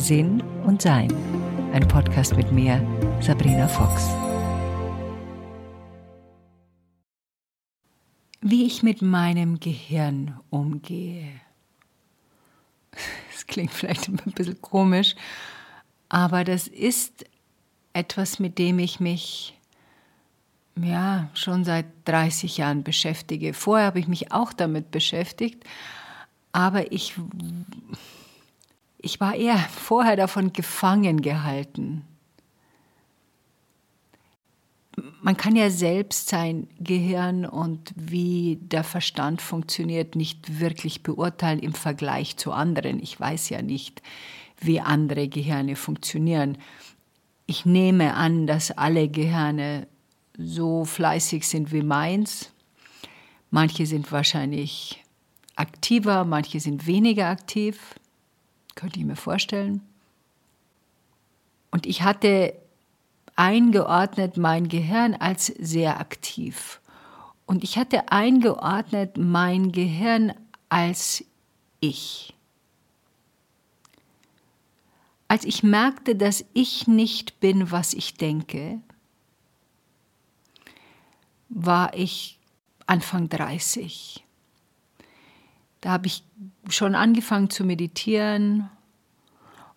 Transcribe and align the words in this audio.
Sinn 0.00 0.42
und 0.64 0.80
Sein. 0.80 1.12
Ein 1.74 1.86
Podcast 1.86 2.34
mit 2.34 2.50
mir, 2.50 2.80
Sabrina 3.20 3.68
Fox. 3.68 4.08
Wie 8.40 8.64
ich 8.64 8.82
mit 8.82 9.02
meinem 9.02 9.60
Gehirn 9.60 10.40
umgehe. 10.48 11.28
Das 13.30 13.46
klingt 13.46 13.72
vielleicht 13.72 14.08
ein 14.08 14.16
bisschen 14.16 14.62
komisch, 14.62 15.16
aber 16.08 16.44
das 16.44 16.66
ist 16.66 17.26
etwas, 17.92 18.38
mit 18.38 18.58
dem 18.58 18.78
ich 18.78 19.00
mich 19.00 19.54
ja 20.76 21.28
schon 21.34 21.62
seit 21.64 21.84
30 22.06 22.56
Jahren 22.56 22.84
beschäftige. 22.84 23.52
Vorher 23.52 23.88
habe 23.88 24.00
ich 24.00 24.08
mich 24.08 24.32
auch 24.32 24.54
damit 24.54 24.90
beschäftigt, 24.90 25.62
aber 26.52 26.90
ich, 26.90 27.16
ich 29.02 29.20
war 29.20 29.34
eher 29.34 29.58
vorher 29.58 30.16
davon 30.16 30.52
gefangen 30.52 31.22
gehalten. 31.22 32.04
Man 35.22 35.36
kann 35.36 35.56
ja 35.56 35.70
selbst 35.70 36.28
sein 36.28 36.68
Gehirn 36.78 37.46
und 37.46 37.92
wie 37.94 38.58
der 38.60 38.84
Verstand 38.84 39.40
funktioniert 39.40 40.14
nicht 40.14 40.60
wirklich 40.60 41.02
beurteilen 41.02 41.60
im 41.60 41.72
Vergleich 41.72 42.36
zu 42.36 42.52
anderen. 42.52 43.02
Ich 43.02 43.18
weiß 43.18 43.48
ja 43.50 43.62
nicht, 43.62 44.02
wie 44.60 44.80
andere 44.80 45.28
Gehirne 45.28 45.76
funktionieren. 45.76 46.58
Ich 47.46 47.64
nehme 47.64 48.14
an, 48.14 48.46
dass 48.46 48.70
alle 48.70 49.08
Gehirne 49.08 49.86
so 50.36 50.84
fleißig 50.84 51.46
sind 51.48 51.72
wie 51.72 51.82
meins. 51.82 52.52
Manche 53.50 53.86
sind 53.86 54.12
wahrscheinlich 54.12 55.02
aktiver, 55.56 56.24
manche 56.24 56.60
sind 56.60 56.86
weniger 56.86 57.28
aktiv, 57.28 57.94
könnte 58.74 58.98
ich 58.98 59.04
mir 59.04 59.16
vorstellen. 59.16 59.82
Und 61.70 61.86
ich 61.86 62.02
hatte 62.02 62.54
eingeordnet 63.36 64.36
mein 64.36 64.68
Gehirn 64.68 65.14
als 65.14 65.46
sehr 65.46 66.00
aktiv. 66.00 66.80
Und 67.46 67.64
ich 67.64 67.78
hatte 67.78 68.12
eingeordnet 68.12 69.16
mein 69.16 69.72
Gehirn 69.72 70.32
als 70.68 71.24
ich. 71.80 72.34
Als 75.26 75.44
ich 75.44 75.62
merkte, 75.62 76.16
dass 76.16 76.44
ich 76.54 76.86
nicht 76.86 77.40
bin, 77.40 77.70
was 77.70 77.94
ich 77.94 78.14
denke, 78.14 78.80
war 81.48 81.94
ich 81.94 82.38
Anfang 82.86 83.28
30. 83.28 84.24
Da 85.80 85.90
habe 85.90 86.06
ich 86.06 86.24
schon 86.68 86.94
angefangen 86.94 87.50
zu 87.50 87.64
meditieren 87.64 88.68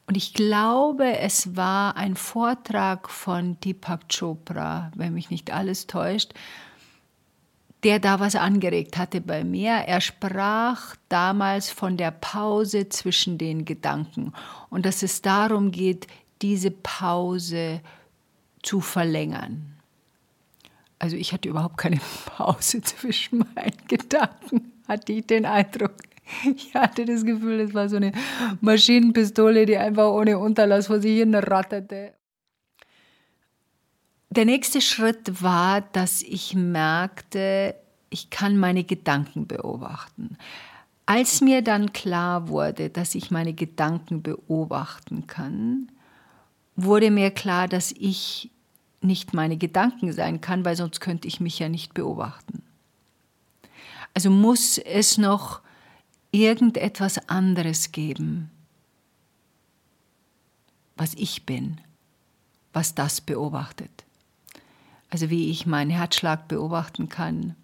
und 0.05 0.17
ich 0.17 0.33
glaube, 0.33 1.17
es 1.19 1.55
war 1.55 1.95
ein 1.95 2.15
Vortrag 2.15 3.09
von 3.09 3.59
Deepak 3.61 4.09
Chopra, 4.09 4.91
wenn 4.95 5.13
mich 5.13 5.29
nicht 5.29 5.51
alles 5.51 5.87
täuscht, 5.87 6.33
der 7.83 7.99
da 7.99 8.19
was 8.19 8.35
angeregt 8.35 8.97
hatte 8.97 9.21
bei 9.21 9.43
mir. 9.43 9.71
Er 9.71 10.01
sprach 10.01 10.95
damals 11.09 11.69
von 11.69 11.97
der 11.97 12.11
Pause 12.11 12.89
zwischen 12.89 13.37
den 13.37 13.65
Gedanken 13.65 14.33
und 14.69 14.85
dass 14.85 15.03
es 15.03 15.21
darum 15.21 15.71
geht, 15.71 16.07
diese 16.41 16.71
Pause 16.71 17.81
zu 18.61 18.81
verlängern. 18.81 19.77
Also 20.99 21.15
ich 21.15 21.31
hatte 21.31 21.49
überhaupt 21.49 21.77
keine 21.77 21.99
Pause 22.25 22.81
zwischen 22.81 23.45
meinen 23.55 23.87
Gedanken, 23.87 24.72
hatte 24.87 25.13
ich 25.13 25.27
den 25.27 25.45
Eindruck. 25.45 25.93
Ich 26.55 26.73
hatte 26.73 27.03
das 27.03 27.25
Gefühl, 27.25 27.59
es 27.59 27.73
war 27.73 27.89
so 27.89 27.97
eine 27.97 28.13
Maschinenpistole, 28.61 29.65
die 29.65 29.77
einfach 29.77 30.09
ohne 30.09 30.39
Unterlass 30.39 30.87
vor 30.87 31.01
sich 31.01 31.17
hin 31.17 31.35
ratterte. 31.35 32.13
Der 34.29 34.45
nächste 34.45 34.81
Schritt 34.81 35.43
war, 35.43 35.81
dass 35.81 36.21
ich 36.21 36.55
merkte, 36.55 37.75
ich 38.09 38.29
kann 38.29 38.57
meine 38.57 38.83
Gedanken 38.83 39.47
beobachten. 39.47 40.37
Als 41.05 41.41
mir 41.41 41.61
dann 41.61 41.93
klar 41.93 42.47
wurde, 42.47 42.89
dass 42.89 43.13
ich 43.15 43.29
meine 43.29 43.53
Gedanken 43.53 44.23
beobachten 44.23 45.27
kann, 45.27 45.91
wurde 46.75 47.11
mir 47.11 47.29
klar, 47.29 47.67
dass 47.67 47.91
ich 47.91 48.49
nicht 49.01 49.33
meine 49.33 49.57
Gedanken 49.57 50.13
sein 50.13 50.41
kann, 50.41 50.63
weil 50.63 50.77
sonst 50.77 51.01
könnte 51.01 51.27
ich 51.27 51.39
mich 51.39 51.59
ja 51.59 51.69
nicht 51.69 51.93
beobachten. 51.93 52.63
Also 54.13 54.29
muss 54.29 54.77
es 54.77 55.17
noch 55.17 55.61
irgendetwas 56.31 57.29
anderes 57.29 57.91
geben, 57.91 58.51
was 60.95 61.13
ich 61.15 61.45
bin, 61.45 61.81
was 62.73 62.95
das 62.95 63.21
beobachtet. 63.21 64.03
Also 65.09 65.29
wie 65.29 65.49
ich 65.49 65.65
meinen 65.65 65.91
Herzschlag 65.91 66.47
beobachten 66.47 67.09
kann, 67.09 67.55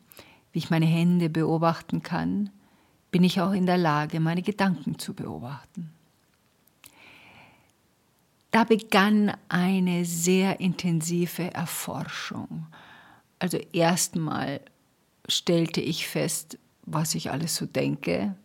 wie 0.52 0.60
ich 0.60 0.70
meine 0.70 0.86
Hände 0.86 1.30
beobachten 1.30 2.04
kann, 2.04 2.50
bin 3.12 3.24
ich 3.24 3.42
auch 3.42 3.54
in 3.54 3.66
der 3.66 3.78
Lage, 3.78 4.20
meine 4.20 4.44
Gedanken 4.44 5.00
zu 5.00 5.14
beobachten. 5.14 5.92
Da 8.52 8.64
begann 8.64 9.36
eine 9.48 10.06
sehr 10.06 10.60
intensive 10.60 11.54
Erforschung. 11.54 12.68
Also 13.38 13.58
erstmal 13.72 14.62
stellte 15.30 15.82
ich 15.82 16.08
fest, 16.08 16.58
was 16.86 17.16
ich 17.16 17.32
alles 17.32 17.56
so 17.56 17.66
denke. 17.66 18.36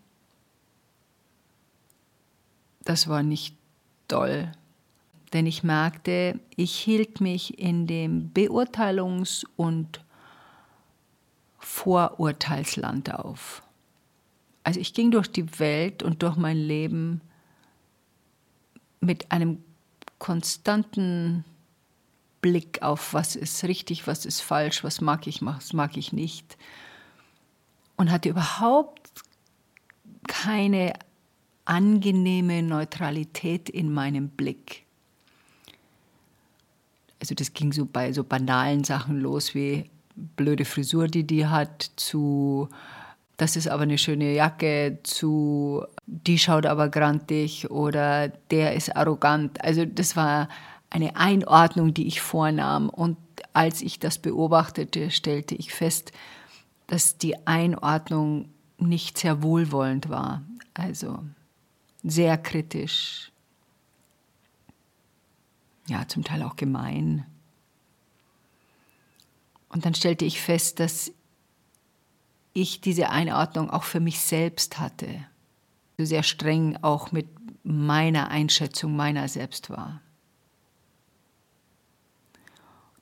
Das 2.84 3.09
war 3.09 3.22
nicht 3.22 3.56
toll 4.06 4.53
denn 5.34 5.47
ich 5.47 5.65
merkte, 5.65 6.39
ich 6.55 6.77
hielt 6.77 7.21
mich 7.21 7.59
in 7.59 7.89
dem 7.89 8.33
Beurteilungs- 8.33 9.44
und 9.56 10.00
Vorurteilsland 11.59 13.12
auf. 13.12 13.62
Also 14.62 14.78
ich 14.78 14.94
ging 14.94 15.11
durch 15.11 15.27
die 15.27 15.59
Welt 15.59 16.05
und 16.05 16.23
durch 16.23 16.37
mein 16.37 16.56
Leben 16.56 17.21
mit 19.00 19.33
einem 19.33 19.59
konstanten 20.21 21.44
Blick 22.44 22.82
auf, 22.82 23.15
was 23.15 23.37
ist 23.37 23.65
richtig, 23.65 24.06
was 24.06 24.27
ist 24.27 24.43
falsch, 24.43 24.84
was 24.84 25.00
mag 25.00 25.27
ich, 25.27 25.41
was 25.41 25.72
mag 25.72 25.97
ich 25.97 26.12
nicht. 26.12 26.59
Und 27.97 28.10
hatte 28.10 28.28
überhaupt 28.28 29.10
keine 30.28 30.93
angenehme 31.65 32.62
Neutralität 32.62 33.71
in 33.71 33.91
meinem 33.91 34.28
Blick. 34.28 34.84
Also 37.19 37.34
das 37.34 37.55
ging 37.55 37.72
so 37.72 37.87
bei 37.87 38.12
so 38.12 38.25
banalen 38.25 38.84
Sachen 38.84 39.21
los 39.21 39.55
wie 39.55 39.88
blöde 40.15 40.66
Frisur, 40.66 41.09
die 41.09 41.26
die 41.26 41.47
hat, 41.47 41.93
zu 41.97 42.69
das 43.38 43.56
ist 43.56 43.69
aber 43.69 43.84
eine 43.84 43.97
schöne 43.97 44.34
Jacke, 44.34 44.99
zu 45.03 45.87
die 46.05 46.38
schaut 46.38 46.66
aber 46.66 46.91
grantig 46.91 47.71
oder 47.71 48.28
der 48.50 48.75
ist 48.75 48.94
arrogant. 48.94 49.65
Also 49.65 49.87
das 49.87 50.15
war 50.15 50.50
eine 50.94 51.16
Einordnung, 51.16 51.93
die 51.93 52.06
ich 52.06 52.21
vornahm. 52.21 52.88
Und 52.88 53.16
als 53.53 53.82
ich 53.82 53.99
das 53.99 54.19
beobachtete, 54.19 55.10
stellte 55.10 55.56
ich 55.56 55.75
fest, 55.75 56.12
dass 56.87 57.19
die 57.19 57.49
Einordnung 57.49 58.49
nicht 58.78 59.19
sehr 59.19 59.43
wohlwollend 59.43 60.09
war. 60.09 60.43
Also 60.72 61.19
sehr 62.05 62.38
kritisch, 62.38 63.32
ja, 65.88 66.06
zum 66.06 66.22
Teil 66.22 66.44
auch 66.44 66.55
gemein. 66.55 67.26
Und 69.69 69.84
dann 69.84 69.94
stellte 69.94 70.25
ich 70.25 70.41
fest, 70.41 70.78
dass 70.78 71.11
ich 72.53 72.81
diese 72.81 73.11
Einordnung 73.11 73.69
auch 73.69 73.82
für 73.82 73.99
mich 73.99 74.21
selbst 74.21 74.78
hatte. 74.78 75.26
Sehr 75.99 76.23
streng 76.23 76.79
auch 76.82 77.11
mit 77.11 77.26
meiner 77.64 78.29
Einschätzung 78.29 78.94
meiner 78.94 79.26
selbst 79.26 79.70
war. 79.70 80.00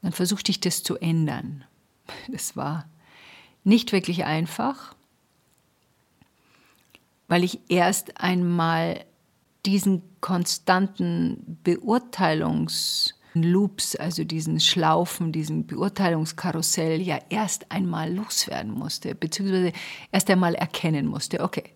Dann 0.03 0.13
versuchte 0.13 0.51
ich 0.51 0.61
das 0.61 0.83
zu 0.83 0.99
ändern. 0.99 1.65
Das 2.29 2.57
war 2.57 2.87
nicht 3.65 3.93
wirklich 3.93 4.25
einfach, 4.25 4.97
weil 7.29 7.45
ich 7.45 7.61
erst 7.69 8.21
einmal 8.21 9.05
diesen 9.65 10.03
konstanten 10.21 11.59
Beurteilungsloops, 11.63 13.95
also 13.97 14.25
diesen 14.25 14.59
Schlaufen, 14.61 15.33
diesen 15.33 15.67
Beurteilungskarussell 15.67 17.01
ja 17.01 17.19
erst 17.31 17.71
einmal 17.71 18.13
loswerden 18.13 18.73
musste, 18.73 19.15
beziehungsweise 19.15 19.73
erst 20.11 20.29
einmal 20.29 20.57
erkennen 20.57 21.07
musste, 21.07 21.41
okay, 21.41 21.71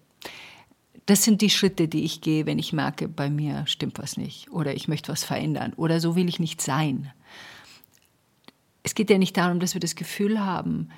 das 1.07 1.23
sind 1.23 1.41
die 1.41 1.51
Schritte, 1.51 1.87
die 1.87 2.05
ich 2.05 2.21
gehe, 2.21 2.47
wenn 2.47 2.59
ich 2.59 2.73
merke, 2.73 3.07
bei 3.09 3.31
mir 3.31 3.65
stimmt 3.69 3.99
was 3.99 4.17
nicht 4.17 4.51
oder 4.51 4.75
ich 4.75 4.89
möchte 4.89 5.13
was 5.13 5.23
verändern 5.23 5.73
oder 5.77 6.01
so 6.01 6.17
will 6.17 6.29
ich 6.29 6.41
nicht 6.41 6.61
sein. 6.61 7.13
Es 8.87 8.95
geht 8.95 9.11
ja 9.11 9.19
nicht 9.19 9.37
darum, 9.37 9.59
dass 9.59 9.75
wir 9.75 9.81
das 9.81 9.97
Gefühl 9.97 10.39
haben, 10.39 10.91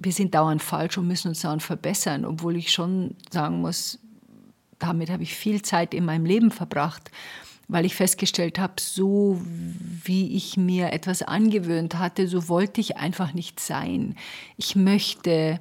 wir 0.00 0.12
sind 0.12 0.34
dauernd 0.34 0.62
falsch 0.62 0.96
und 0.96 1.06
müssen 1.06 1.28
uns 1.28 1.42
dauernd 1.42 1.62
verbessern, 1.62 2.24
obwohl 2.24 2.56
ich 2.56 2.72
schon 2.72 3.16
sagen 3.30 3.60
muss, 3.60 3.98
damit 4.78 5.10
habe 5.10 5.22
ich 5.22 5.34
viel 5.34 5.60
Zeit 5.60 5.92
in 5.92 6.06
meinem 6.06 6.24
Leben 6.24 6.50
verbracht. 6.50 7.10
weil 7.66 7.86
ich 7.86 7.94
festgestellt 7.94 8.58
habe, 8.58 8.74
so 8.78 9.40
wie 9.42 10.36
ich 10.36 10.58
mir 10.58 10.92
etwas 10.92 11.22
angewöhnt 11.22 11.98
hatte, 11.98 12.28
so 12.28 12.48
wollte 12.48 12.80
ich 12.82 12.98
einfach 12.98 13.32
nicht 13.32 13.58
sein. 13.58 14.16
Ich 14.58 14.76
möchte 14.76 15.60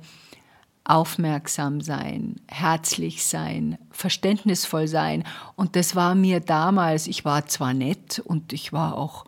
aufmerksam 0.84 1.80
sein, 1.80 2.42
herzlich 2.50 3.26
sein, 3.26 3.78
verständnisvoll 3.90 4.90
sein. 4.90 5.24
Und 5.56 5.78
das 5.78 5.96
war 5.96 6.14
mir 6.14 6.42
damals, 6.42 7.08
ich 7.08 7.24
war 7.24 7.46
zwar 7.46 7.74
nett 7.74 8.20
und 8.20 8.52
ich 8.52 8.74
war 8.74 8.98
auch 8.98 9.24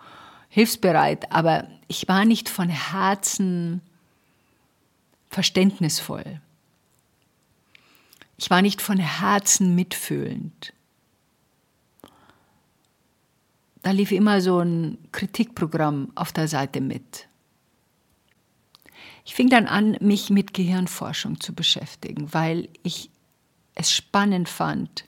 hilfsbereit, 0.50 1.32
aber 1.32 1.68
ich 1.88 2.08
war 2.08 2.26
nicht 2.26 2.50
von 2.50 2.70
Herzen 2.70 3.82
verständnisvoll. 5.30 6.42
Ich 8.38 8.50
war 8.50 8.62
nicht 8.62 8.82
von 8.82 8.98
Herzen 8.98 9.76
mitfühlend. 9.76 10.74
Da 13.82 13.92
lief 13.92 14.12
immer 14.12 14.42
so 14.42 14.60
ein 14.60 14.98
Kritikprogramm 15.12 16.12
auf 16.16 16.32
der 16.32 16.48
Seite 16.48 16.82
mit. 16.82 17.28
Ich 19.26 19.36
fing 19.36 19.50
dann 19.50 19.68
an, 19.68 19.98
mich 20.02 20.30
mit 20.30 20.54
Gehirnforschung 20.54 21.40
zu 21.40 21.54
beschäftigen, 21.54 22.34
weil 22.34 22.70
ich 22.84 23.10
es 23.76 23.92
spannend 23.92 24.50
fand, 24.50 25.06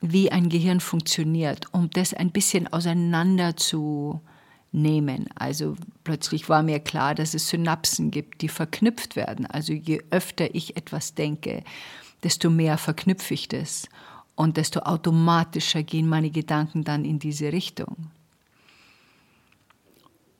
wie 0.00 0.30
ein 0.30 0.48
Gehirn 0.48 0.80
funktioniert, 0.80 1.72
um 1.72 1.90
das 1.90 2.14
ein 2.14 2.30
bisschen 2.30 2.72
auseinander 2.72 3.56
zu 3.56 4.20
nehmen. 4.72 5.28
Also 5.34 5.76
plötzlich 6.04 6.48
war 6.48 6.62
mir 6.62 6.80
klar, 6.80 7.14
dass 7.14 7.34
es 7.34 7.48
Synapsen 7.48 8.10
gibt, 8.10 8.42
die 8.42 8.48
verknüpft 8.48 9.16
werden. 9.16 9.46
Also 9.46 9.72
je 9.72 10.02
öfter 10.10 10.54
ich 10.54 10.76
etwas 10.76 11.14
denke, 11.14 11.62
desto 12.22 12.50
mehr 12.50 12.78
verknüpfe 12.78 13.34
ich 13.34 13.48
das 13.48 13.88
und 14.34 14.56
desto 14.56 14.80
automatischer 14.80 15.82
gehen 15.82 16.08
meine 16.08 16.30
Gedanken 16.30 16.84
dann 16.84 17.04
in 17.04 17.18
diese 17.18 17.52
Richtung. 17.52 18.10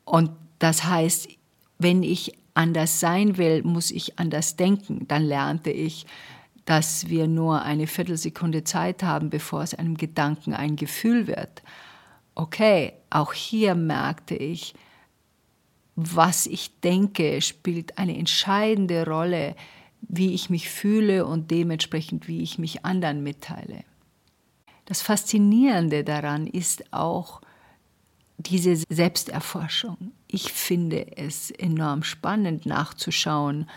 Und 0.05 0.31
das 0.59 0.85
heißt, 0.85 1.29
wenn 1.77 2.03
ich 2.03 2.33
anders 2.53 2.99
sein 2.99 3.37
will, 3.37 3.63
muss 3.63 3.91
ich 3.91 4.19
anders 4.19 4.55
denken. 4.55 5.07
Dann 5.07 5.23
lernte 5.23 5.71
ich, 5.71 6.05
dass 6.65 7.07
wir 7.09 7.27
nur 7.27 7.61
eine 7.63 7.87
Viertelsekunde 7.87 8.63
Zeit 8.63 9.01
haben, 9.01 9.29
bevor 9.29 9.63
es 9.63 9.73
einem 9.73 9.97
Gedanken 9.97 10.53
ein 10.53 10.75
Gefühl 10.75 11.27
wird. 11.27 11.61
Okay, 12.39 12.93
auch 13.09 13.33
hier 13.33 13.75
merkte 13.75 14.33
ich, 14.33 14.73
was 15.97 16.45
ich 16.45 16.79
denke, 16.79 17.41
spielt 17.41 17.97
eine 17.97 18.17
entscheidende 18.17 19.05
Rolle, 19.05 19.57
wie 19.99 20.33
ich 20.33 20.49
mich 20.49 20.69
fühle 20.69 21.25
und 21.25 21.51
dementsprechend, 21.51 22.29
wie 22.29 22.41
ich 22.41 22.57
mich 22.57 22.85
anderen 22.85 23.23
mitteile. 23.23 23.83
Das 24.85 25.01
Faszinierende 25.01 26.05
daran 26.05 26.47
ist 26.47 26.93
auch, 26.93 27.41
diese 28.37 28.77
Selbsterforschung. 28.87 30.13
Ich 30.27 30.53
finde 30.53 31.17
es 31.17 31.51
enorm 31.51 32.03
spannend 32.03 32.65
nachzuschauen, 32.65 33.69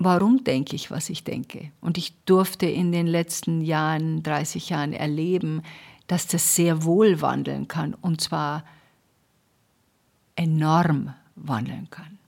warum 0.00 0.42
denke 0.42 0.74
ich, 0.74 0.90
was 0.90 1.10
ich 1.10 1.22
denke. 1.22 1.70
Und 1.80 1.96
ich 1.96 2.12
durfte 2.24 2.66
in 2.66 2.90
den 2.90 3.06
letzten 3.06 3.60
Jahren, 3.60 4.24
30 4.24 4.70
Jahren 4.70 4.92
erleben, 4.92 5.62
dass 6.08 6.26
das 6.26 6.56
sehr 6.56 6.82
wohl 6.82 7.20
wandeln 7.20 7.68
kann 7.68 7.94
und 7.94 8.20
zwar 8.20 8.64
enorm 10.34 11.14
wandeln 11.36 11.88
kann. 11.90 12.18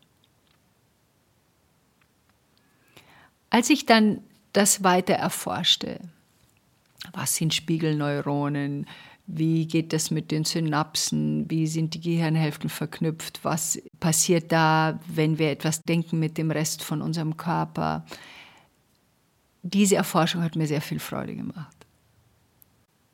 Als 3.50 3.68
ich 3.68 3.84
dann 3.84 4.20
das 4.52 4.84
weiter 4.84 5.14
erforschte, 5.14 6.00
was 7.12 7.34
sind 7.34 7.52
Spiegelneuronen, 7.52 8.86
wie 9.26 9.66
geht 9.66 9.92
das 9.92 10.10
mit 10.10 10.32
den 10.32 10.44
Synapsen? 10.44 11.48
Wie 11.48 11.68
sind 11.68 11.94
die 11.94 12.00
Gehirnhälften 12.00 12.68
verknüpft? 12.68 13.40
Was 13.44 13.80
passiert 14.00 14.50
da, 14.50 14.98
wenn 15.06 15.38
wir 15.38 15.50
etwas 15.50 15.82
denken 15.82 16.18
mit 16.18 16.36
dem 16.36 16.50
Rest 16.50 16.82
von 16.82 17.00
unserem 17.00 17.36
Körper? 17.36 18.04
Diese 19.62 19.94
Erforschung 19.96 20.42
hat 20.42 20.56
mir 20.56 20.66
sehr 20.66 20.80
viel 20.80 20.98
Freude 20.98 21.36
gemacht. 21.36 21.79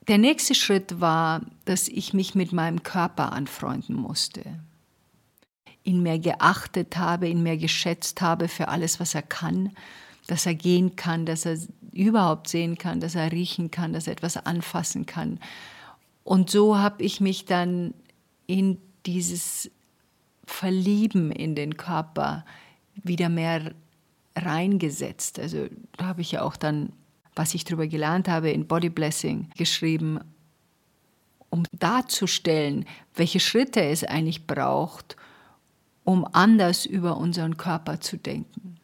Der 0.08 0.19
nächste 0.19 0.55
Schritt 0.55 1.00
war, 1.00 1.43
dass 1.64 1.88
ich 1.88 2.14
mich 2.14 2.35
mit 2.35 2.53
meinem 2.53 2.82
Körper 2.82 3.32
anfreunden 3.32 3.97
musste. 3.97 4.43
Ihn 5.82 6.03
mehr 6.03 6.19
geachtet 6.19 6.97
habe, 6.97 7.29
ihn 7.29 7.43
mehr 7.43 7.56
geschätzt 7.56 8.20
habe 8.20 8.49
für 8.49 8.69
alles, 8.69 9.00
was 9.00 9.14
er 9.14 9.23
kann, 9.23 9.73
dass 10.26 10.47
er 10.47 10.55
gehen 10.55 10.97
kann, 10.97 11.26
dass 11.26 11.44
er 11.44 11.58
überhaupt 11.93 12.49
sehen 12.49 12.79
kann, 12.79 13.00
dass 13.00 13.14
er 13.14 13.32
riechen 13.32 13.70
kann, 13.70 13.93
dass 13.93 14.06
er 14.06 14.12
etwas 14.12 14.37
anfassen 14.37 15.06
kann, 15.06 15.41
und 16.26 16.50
so 16.50 16.76
habe 16.76 17.05
ich 17.05 17.20
mich 17.20 17.44
dann 17.44 17.94
in 18.49 18.79
dieses 19.06 19.70
Verlieben 20.44 21.31
in 21.31 21.55
den 21.55 21.76
Körper 21.76 22.44
wieder 22.97 23.29
mehr 23.29 23.73
reingesetzt. 24.35 25.38
Also 25.38 25.69
da 25.97 26.06
habe 26.06 26.23
ich 26.23 26.32
ja 26.32 26.43
auch 26.43 26.56
dann, 26.56 26.93
was 27.37 27.55
ich 27.55 27.65
darüber 27.65 27.87
gelernt 27.87 28.27
habe, 28.29 28.50
in 28.50 28.67
Body 28.67 28.88
Blessing 28.88 29.50
geschrieben, 29.56 30.19
um 31.50 31.65
darzustellen, 31.73 32.85
welche 33.15 33.38
Schritte 33.38 33.83
es 33.85 34.03
eigentlich 34.03 34.49
braucht, 34.49 35.17
um 36.03 36.27
anders 36.33 36.85
über 36.87 37.17
unseren 37.17 37.56
Körper 37.56 38.00
zu 38.00 38.17
denken 38.17 38.81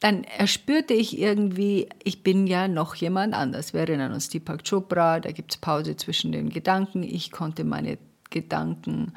dann 0.00 0.24
erspürte 0.24 0.94
ich 0.94 1.18
irgendwie, 1.18 1.88
ich 2.02 2.22
bin 2.22 2.46
ja 2.46 2.68
noch 2.68 2.94
jemand 2.94 3.34
anders. 3.34 3.74
Wir 3.74 3.80
erinnern 3.80 4.12
uns 4.12 4.30
Deepak 4.30 4.64
Chopra, 4.68 5.20
da 5.20 5.30
gibt 5.30 5.52
es 5.52 5.58
Pause 5.58 5.94
zwischen 5.94 6.32
den 6.32 6.48
Gedanken. 6.48 7.02
Ich 7.02 7.30
konnte 7.30 7.64
meine 7.64 7.98
Gedanken 8.30 9.12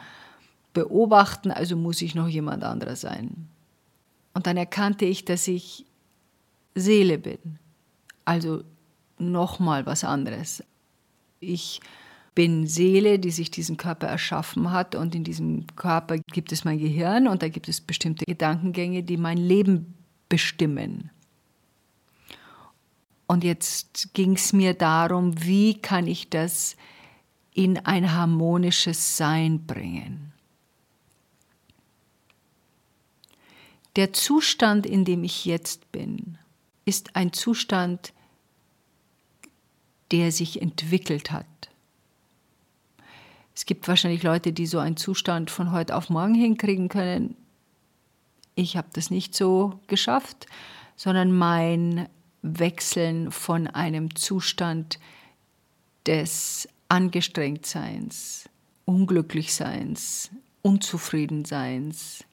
beobachten, 0.74 1.52
also 1.52 1.78
muss 1.78 2.02
ich 2.02 2.16
noch 2.16 2.28
jemand 2.28 2.66
anderer 2.66 2.98
sein. 2.98 3.48
Und 4.34 4.46
dann 4.46 4.58
erkannte 4.58 5.06
ich, 5.06 5.24
dass 5.24 5.48
ich 5.48 5.86
Seele 6.76 7.18
bin, 7.18 7.60
also 8.26 8.64
nochmal 9.18 9.86
was 9.86 10.04
anderes. 10.04 10.64
Ich 11.40 11.82
bin 12.36 12.66
Seele, 12.68 13.20
die 13.20 13.32
sich 13.32 13.52
diesen 13.52 13.78
Körper 13.78 14.08
erschaffen 14.08 14.72
hat 14.72 14.96
und 14.96 15.14
in 15.14 15.24
diesem 15.24 15.68
Körper 15.76 16.18
gibt 16.18 16.52
es 16.52 16.66
mein 16.66 16.80
Gehirn 16.80 17.28
und 17.28 17.44
da 17.44 17.50
gibt 17.50 17.70
es 17.70 17.82
bestimmte 17.82 18.26
Gedankengänge, 18.26 19.04
die 19.04 19.18
mein 19.18 19.38
Leben 19.38 19.94
bestimmen. 20.30 21.12
Und 23.28 23.44
jetzt 23.44 24.14
ging 24.14 24.36
es 24.36 24.54
mir 24.54 24.74
darum, 24.74 25.44
wie 25.44 25.76
kann 25.76 26.08
ich 26.08 26.30
das 26.30 26.76
in 27.54 27.78
ein 27.80 28.14
harmonisches 28.14 29.18
Sein 29.18 29.66
bringen. 29.66 30.34
Der 33.96 34.12
Zustand, 34.12 34.88
in 34.88 35.06
dem 35.06 35.24
ich 35.24 35.46
jetzt 35.46 35.92
bin, 35.92 36.40
ist 36.86 37.16
ein 37.16 37.34
Zustand, 37.34 38.14
der 40.12 40.32
sich 40.32 40.62
entwickelt 40.62 41.32
hat. 41.32 41.46
Es 43.56 43.66
gibt 43.66 43.88
wahrscheinlich 43.88 44.24
Leute, 44.24 44.52
die 44.52 44.66
so 44.66 44.80
einen 44.80 44.98
Zustand 44.98 45.52
von 45.52 45.72
heute 45.72 45.96
auf 45.96 46.10
morgen 46.10 46.36
hinkriegen 46.36 46.90
können. 46.90 47.36
Ich 48.56 48.78
habe 48.78 48.88
das 48.94 49.10
nicht 49.10 49.36
so 49.36 49.80
geschafft, 49.88 50.48
sondern 50.96 51.32
mein 51.36 52.10
Wechseln 52.42 53.32
von 53.32 53.68
einem 53.68 54.16
Zustand 54.16 55.00
des 56.06 56.68
Angestrengtseins, 56.90 58.50
Unglücklichseins, 58.86 60.30
Unzufriedenseins, 60.62 62.26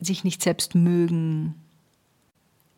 sich 0.00 0.24
nicht 0.24 0.42
selbst 0.42 0.74
mögen, 0.74 1.54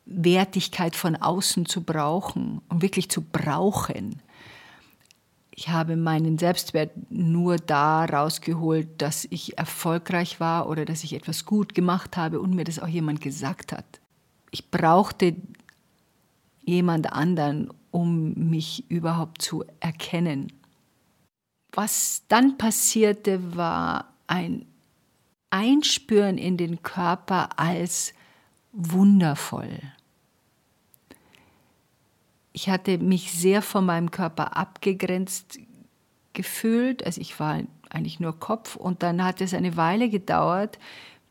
Wertigkeit 0.06 0.96
von 0.96 1.16
außen 1.16 1.66
zu 1.66 1.82
brauchen 1.82 2.61
und 2.68 2.82
wirklich 2.82 3.08
zu 3.08 3.23
brauchen, 3.23 4.20
ich 5.56 5.68
habe 5.68 5.96
meinen 5.96 6.37
Selbstwert 6.37 6.90
nur 7.11 7.56
da 7.56 8.04
rausgeholt, 8.04 9.00
dass 9.00 9.25
ich 9.30 9.56
erfolgreich 9.56 10.40
war 10.40 10.68
oder 10.68 10.84
dass 10.84 11.04
ich 11.04 11.12
etwas 11.12 11.44
gut 11.44 11.75
gemacht 11.75 12.16
habe 12.16 12.40
und 12.40 12.54
mir 12.54 12.64
das 12.64 12.80
auch 12.80 12.88
jemand 12.88 13.20
gesagt 13.20 13.70
hat. 13.70 14.00
Ich 14.50 14.73
brauchte 14.73 15.37
jemand 16.64 17.12
anderen, 17.12 17.73
um 17.92 18.34
mich 18.34 18.90
überhaupt 18.90 19.42
zu 19.42 19.64
erkennen. 19.78 20.52
Was 21.73 22.23
dann 22.26 22.58
passierte, 22.58 23.56
war 23.56 24.12
ein 24.26 24.66
Einspüren 25.50 26.37
in 26.37 26.56
den 26.56 26.82
Körper 26.82 27.61
als 27.61 28.12
wundervoll 28.75 29.81
ich 32.54 32.71
hatte 32.71 32.99
mich 32.99 33.33
sehr 33.33 33.62
von 33.62 33.85
meinem 33.85 34.12
Körper 34.12 34.57
abgegrenzt 34.57 35.59
gefühlt. 36.35 37.04
Also 37.04 37.21
ich 37.21 37.38
war 37.40 37.61
eigentlich 37.90 38.21
nur 38.21 38.38
Kopf 38.38 38.76
und 38.76 39.02
dann 39.02 39.23
hat 39.25 39.40
es 39.40 39.52
eine 39.52 39.76
Weile 39.76 40.09
gedauert, 40.09 40.78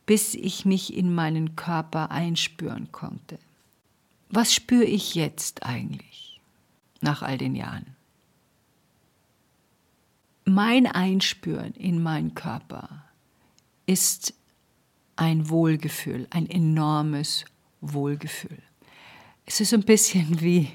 bis 0.05 0.35
ich 0.35 0.65
mich 0.65 0.95
in 0.95 1.15
meinen 1.15 1.55
Körper 1.55 2.11
einspüren 2.11 2.91
konnte. 2.91 3.39
Was 4.29 4.53
spüre 4.53 4.83
ich 4.83 5.15
jetzt 5.15 5.63
eigentlich? 5.65 6.19
nach 7.01 7.21
all 7.21 7.37
den 7.37 7.53
Jahren. 7.53 7.97
Mein 10.45 10.87
Einspüren 10.87 11.73
in 11.73 12.01
meinen 12.01 12.33
Körper 12.33 13.03
ist 13.85 14.33
ein 15.15 15.49
Wohlgefühl, 15.49 16.27
ein 16.29 16.49
enormes 16.49 17.45
Wohlgefühl. 17.81 18.61
Es 19.45 19.59
ist 19.59 19.73
ein 19.73 19.83
bisschen 19.83 20.41
wie 20.41 20.69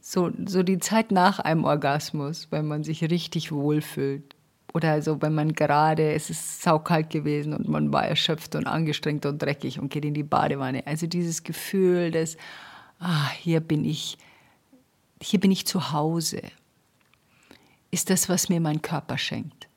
so, 0.00 0.30
so 0.46 0.62
die 0.62 0.78
Zeit 0.78 1.10
nach 1.10 1.38
einem 1.38 1.64
Orgasmus, 1.64 2.48
wenn 2.50 2.66
man 2.66 2.84
sich 2.84 3.02
richtig 3.10 3.52
wohlfühlt. 3.52 4.34
Oder 4.72 5.02
so, 5.02 5.22
wenn 5.22 5.34
man 5.34 5.52
gerade, 5.52 6.12
es 6.12 6.30
ist 6.30 6.62
saukalt 6.62 7.08
gewesen 7.08 7.52
und 7.52 7.68
man 7.68 7.92
war 7.92 8.06
erschöpft 8.06 8.56
und 8.56 8.66
angestrengt 8.66 9.24
und 9.24 9.40
dreckig 9.40 9.78
und 9.78 9.88
geht 9.88 10.04
in 10.04 10.14
die 10.14 10.24
Badewanne. 10.24 10.84
Also 10.86 11.06
dieses 11.06 11.44
Gefühl, 11.44 12.10
dass, 12.10 12.36
ah, 12.98 13.30
hier 13.30 13.60
bin 13.60 13.84
ich, 13.84 14.18
hier 15.22 15.38
bin 15.38 15.52
ich 15.52 15.64
zu 15.64 15.92
Hause, 15.92 16.42
ist 17.92 18.10
das, 18.10 18.28
was 18.28 18.48
mir 18.48 18.60
mein 18.60 18.82
Körper 18.82 19.16
schenkt. 19.16 19.68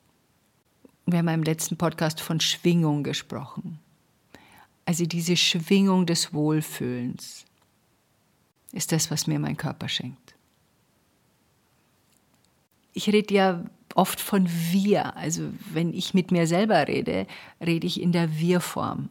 Wir 1.10 1.20
haben 1.20 1.30
im 1.30 1.44
letzten 1.44 1.78
Podcast 1.78 2.20
von 2.20 2.42
Schwingung 2.42 3.02
gesprochen. 3.02 3.80
Also 4.84 5.06
diese 5.06 5.38
Schwingung 5.38 6.06
des 6.06 6.34
Wohlfühlens 6.34 7.46
ist 8.74 8.92
das, 8.92 9.10
was 9.10 9.26
mir 9.26 9.40
mein 9.40 9.56
Körper 9.56 9.88
schenkt. 9.88 10.36
Ich 12.92 13.08
rede 13.08 13.34
ja 13.34 13.64
oft 13.96 14.20
von 14.20 14.50
wir. 14.50 15.16
Also 15.16 15.44
wenn 15.72 15.94
ich 15.94 16.14
mit 16.14 16.32
mir 16.32 16.46
selber 16.46 16.86
rede, 16.90 17.26
rede 17.66 17.88
ich 17.88 18.02
in 18.02 18.12
der 18.12 18.38
Wir-Form. 18.38 19.08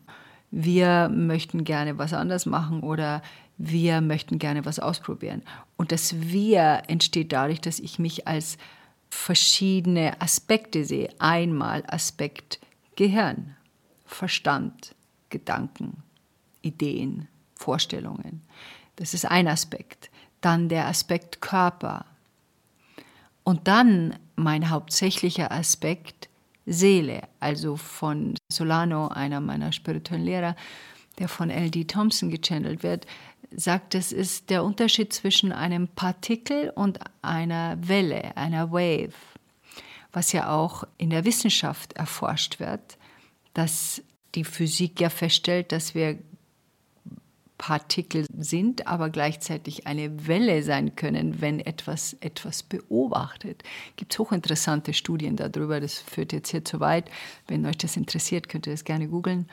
Wir 0.50 1.08
möchten 1.08 1.64
gerne 1.64 1.96
was 1.96 2.12
anders 2.12 2.44
machen 2.44 2.80
oder 2.80 3.22
wir 3.56 4.02
möchten 4.02 4.38
gerne 4.38 4.66
was 4.66 4.80
ausprobieren. 4.80 5.40
Und 5.78 5.92
das 5.92 6.14
Wir 6.20 6.82
entsteht 6.88 7.32
dadurch, 7.32 7.62
dass 7.62 7.78
ich 7.78 7.98
mich 7.98 8.28
als 8.28 8.58
verschiedene 9.10 10.20
Aspekte 10.20 10.84
sehe. 10.84 11.08
Einmal 11.18 11.84
Aspekt 11.86 12.60
Gehirn, 12.96 13.56
Verstand, 14.04 14.94
Gedanken, 15.30 16.02
Ideen, 16.62 17.28
Vorstellungen. 17.54 18.42
Das 18.96 19.14
ist 19.14 19.26
ein 19.26 19.48
Aspekt. 19.48 20.10
Dann 20.40 20.68
der 20.68 20.86
Aspekt 20.86 21.40
Körper. 21.40 22.06
Und 23.44 23.68
dann 23.68 24.18
mein 24.34 24.70
hauptsächlicher 24.70 25.50
Aspekt 25.52 26.28
Seele, 26.66 27.22
also 27.38 27.76
von 27.76 28.34
Solano, 28.50 29.08
einer 29.08 29.40
meiner 29.40 29.72
spirituellen 29.72 30.24
Lehrer, 30.24 30.56
der 31.18 31.28
von 31.28 31.48
L.D. 31.48 31.84
Thompson 31.84 32.30
gechannelt 32.30 32.82
wird, 32.82 33.06
sagt, 33.54 33.94
es 33.94 34.12
ist 34.12 34.50
der 34.50 34.64
Unterschied 34.64 35.12
zwischen 35.12 35.52
einem 35.52 35.88
Partikel 35.88 36.70
und 36.70 36.98
einer 37.22 37.76
Welle, 37.80 38.36
einer 38.36 38.72
Wave, 38.72 39.14
was 40.12 40.32
ja 40.32 40.50
auch 40.54 40.84
in 40.98 41.10
der 41.10 41.24
Wissenschaft 41.24 41.94
erforscht 41.94 42.60
wird, 42.60 42.98
dass 43.54 44.02
die 44.34 44.44
Physik 44.44 45.00
ja 45.00 45.10
feststellt, 45.10 45.72
dass 45.72 45.94
wir 45.94 46.18
Partikel 47.58 48.26
sind, 48.36 48.86
aber 48.86 49.08
gleichzeitig 49.10 49.86
eine 49.86 50.26
Welle 50.26 50.62
sein 50.62 50.94
können, 50.94 51.40
wenn 51.40 51.60
etwas 51.60 52.14
etwas 52.20 52.62
beobachtet. 52.62 53.62
Gibt 53.96 54.12
es 54.12 54.18
hochinteressante 54.18 54.92
Studien 54.92 55.36
darüber, 55.36 55.80
das 55.80 55.98
führt 55.98 56.32
jetzt 56.32 56.50
hier 56.50 56.64
zu 56.64 56.80
weit. 56.80 57.10
Wenn 57.46 57.64
euch 57.64 57.78
das 57.78 57.96
interessiert, 57.96 58.48
könnt 58.48 58.66
ihr 58.66 58.74
das 58.74 58.84
gerne 58.84 59.08
googeln. 59.08 59.48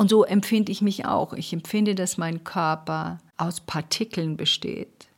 Und 0.00 0.08
so 0.08 0.24
empfinde 0.24 0.72
ich 0.72 0.80
mich 0.80 1.04
auch. 1.04 1.34
Ich 1.34 1.52
empfinde, 1.52 1.94
dass 1.94 2.16
mein 2.16 2.42
Körper 2.42 3.18
aus 3.36 3.60
Partikeln 3.60 4.38
besteht, 4.38 5.10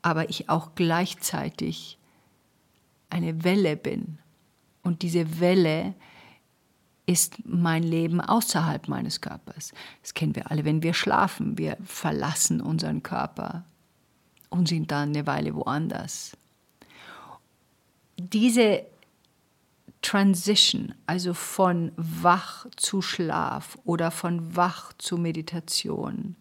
aber 0.00 0.30
ich 0.30 0.48
auch 0.48 0.70
gleichzeitig 0.74 1.98
eine 3.10 3.44
Welle 3.44 3.76
bin. 3.76 4.20
Und 4.82 5.02
diese 5.02 5.38
Welle 5.38 5.92
ist 7.04 7.44
mein 7.44 7.82
Leben 7.82 8.22
außerhalb 8.22 8.88
meines 8.88 9.20
Körpers. 9.20 9.74
Das 10.00 10.14
kennen 10.14 10.34
wir 10.34 10.50
alle, 10.50 10.64
wenn 10.64 10.82
wir 10.82 10.94
schlafen. 10.94 11.58
Wir 11.58 11.76
verlassen 11.84 12.62
unseren 12.62 13.02
Körper 13.02 13.66
und 14.48 14.66
sind 14.66 14.92
dann 14.92 15.10
eine 15.10 15.26
Weile 15.26 15.54
woanders. 15.54 16.38
Diese 18.18 18.86
Transition, 20.02 20.94
also 21.06 21.32
von 21.32 21.92
wach 21.96 22.66
zu 22.76 23.00
Schlaf 23.02 23.78
oder 23.84 24.10
von 24.10 24.56
wach 24.56 24.92
zu 24.98 25.16
Meditation, 25.16 26.36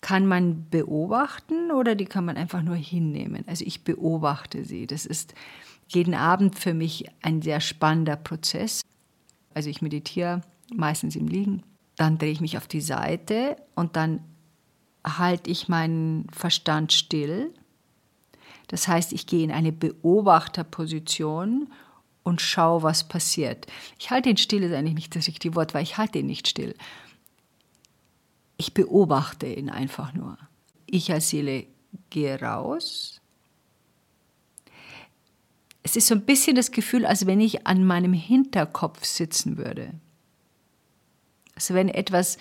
kann 0.00 0.26
man 0.26 0.68
beobachten 0.70 1.70
oder 1.70 1.94
die 1.94 2.06
kann 2.06 2.24
man 2.24 2.36
einfach 2.36 2.62
nur 2.62 2.76
hinnehmen. 2.76 3.44
Also 3.46 3.64
ich 3.64 3.84
beobachte 3.84 4.64
sie. 4.64 4.86
Das 4.86 5.06
ist 5.06 5.34
jeden 5.88 6.14
Abend 6.14 6.58
für 6.58 6.74
mich 6.74 7.04
ein 7.22 7.42
sehr 7.42 7.60
spannender 7.60 8.16
Prozess. 8.16 8.82
Also 9.54 9.68
ich 9.68 9.82
meditiere 9.82 10.42
meistens 10.74 11.14
im 11.16 11.28
Liegen. 11.28 11.62
Dann 11.96 12.18
drehe 12.18 12.32
ich 12.32 12.40
mich 12.40 12.56
auf 12.56 12.66
die 12.66 12.80
Seite 12.80 13.56
und 13.74 13.96
dann 13.96 14.20
halte 15.04 15.50
ich 15.50 15.68
meinen 15.68 16.26
Verstand 16.32 16.92
still. 16.92 17.52
Das 18.68 18.88
heißt, 18.88 19.12
ich 19.12 19.26
gehe 19.26 19.44
in 19.44 19.52
eine 19.52 19.72
Beobachterposition 19.72 21.68
und 22.22 22.40
schaue, 22.40 22.82
was 22.82 23.08
passiert. 23.08 23.66
Ich 23.98 24.10
halte 24.10 24.30
ihn 24.30 24.36
still, 24.36 24.62
ist 24.62 24.72
eigentlich 24.72 24.94
nicht 24.94 25.16
das 25.16 25.26
richtige 25.26 25.54
Wort, 25.54 25.74
weil 25.74 25.82
ich 25.82 25.98
halte 25.98 26.18
ihn 26.18 26.26
nicht 26.26 26.48
still. 26.48 26.74
Ich 28.56 28.74
beobachte 28.74 29.46
ihn 29.46 29.70
einfach 29.70 30.12
nur. 30.14 30.38
Ich 30.86 31.12
als 31.12 31.30
Seele 31.30 31.66
gehe 32.10 32.40
raus 32.40 33.22
es 35.82 35.96
ist 35.96 36.06
so 36.06 36.14
ein 36.14 36.24
bisschen 36.24 36.56
das 36.56 36.70
Gefühl, 36.70 37.04
als 37.04 37.26
wenn 37.26 37.40
ich 37.40 37.66
an 37.66 37.84
meinem 37.84 38.12
Hinterkopf 38.12 39.04
sitzen 39.04 39.56
würde. 39.56 39.92
Also 41.54 41.74
wenn 41.74 41.88
etwas, 41.88 42.38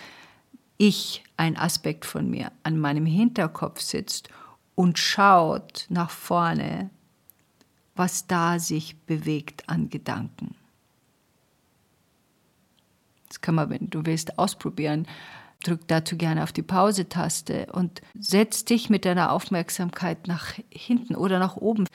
ich, 0.78 1.24
ein 1.38 1.58
Aspekt 1.58 2.06
von 2.06 2.30
mir, 2.30 2.52
an 2.64 2.78
meinem 2.78 3.06
Hinterkopf 3.06 3.82
sitzt 3.82 4.30
und 4.76 5.00
schaut 5.00 5.86
nach 5.90 6.12
vorne, 6.12 6.92
was 7.96 8.28
da 8.28 8.60
sich 8.60 8.98
bewegt 9.06 9.70
an 9.70 9.90
Gedanken. 9.90 10.56
Das 13.28 13.42
kann 13.42 13.56
man, 13.56 13.70
wenn 13.70 13.90
du 13.90 14.06
willst, 14.06 14.38
ausprobieren. 14.38 15.08
Drück 15.64 15.88
dazu 15.88 16.18
gerne 16.18 16.44
auf 16.44 16.52
die 16.52 16.64
Pause-Taste 16.64 17.68
und 17.72 18.02
setz 18.20 18.66
dich 18.66 18.90
mit 18.90 19.06
deiner 19.06 19.32
Aufmerksamkeit 19.32 20.28
nach 20.28 20.56
hinten 20.70 21.16
oder 21.16 21.40
nach 21.40 21.56
oben. 21.56 21.86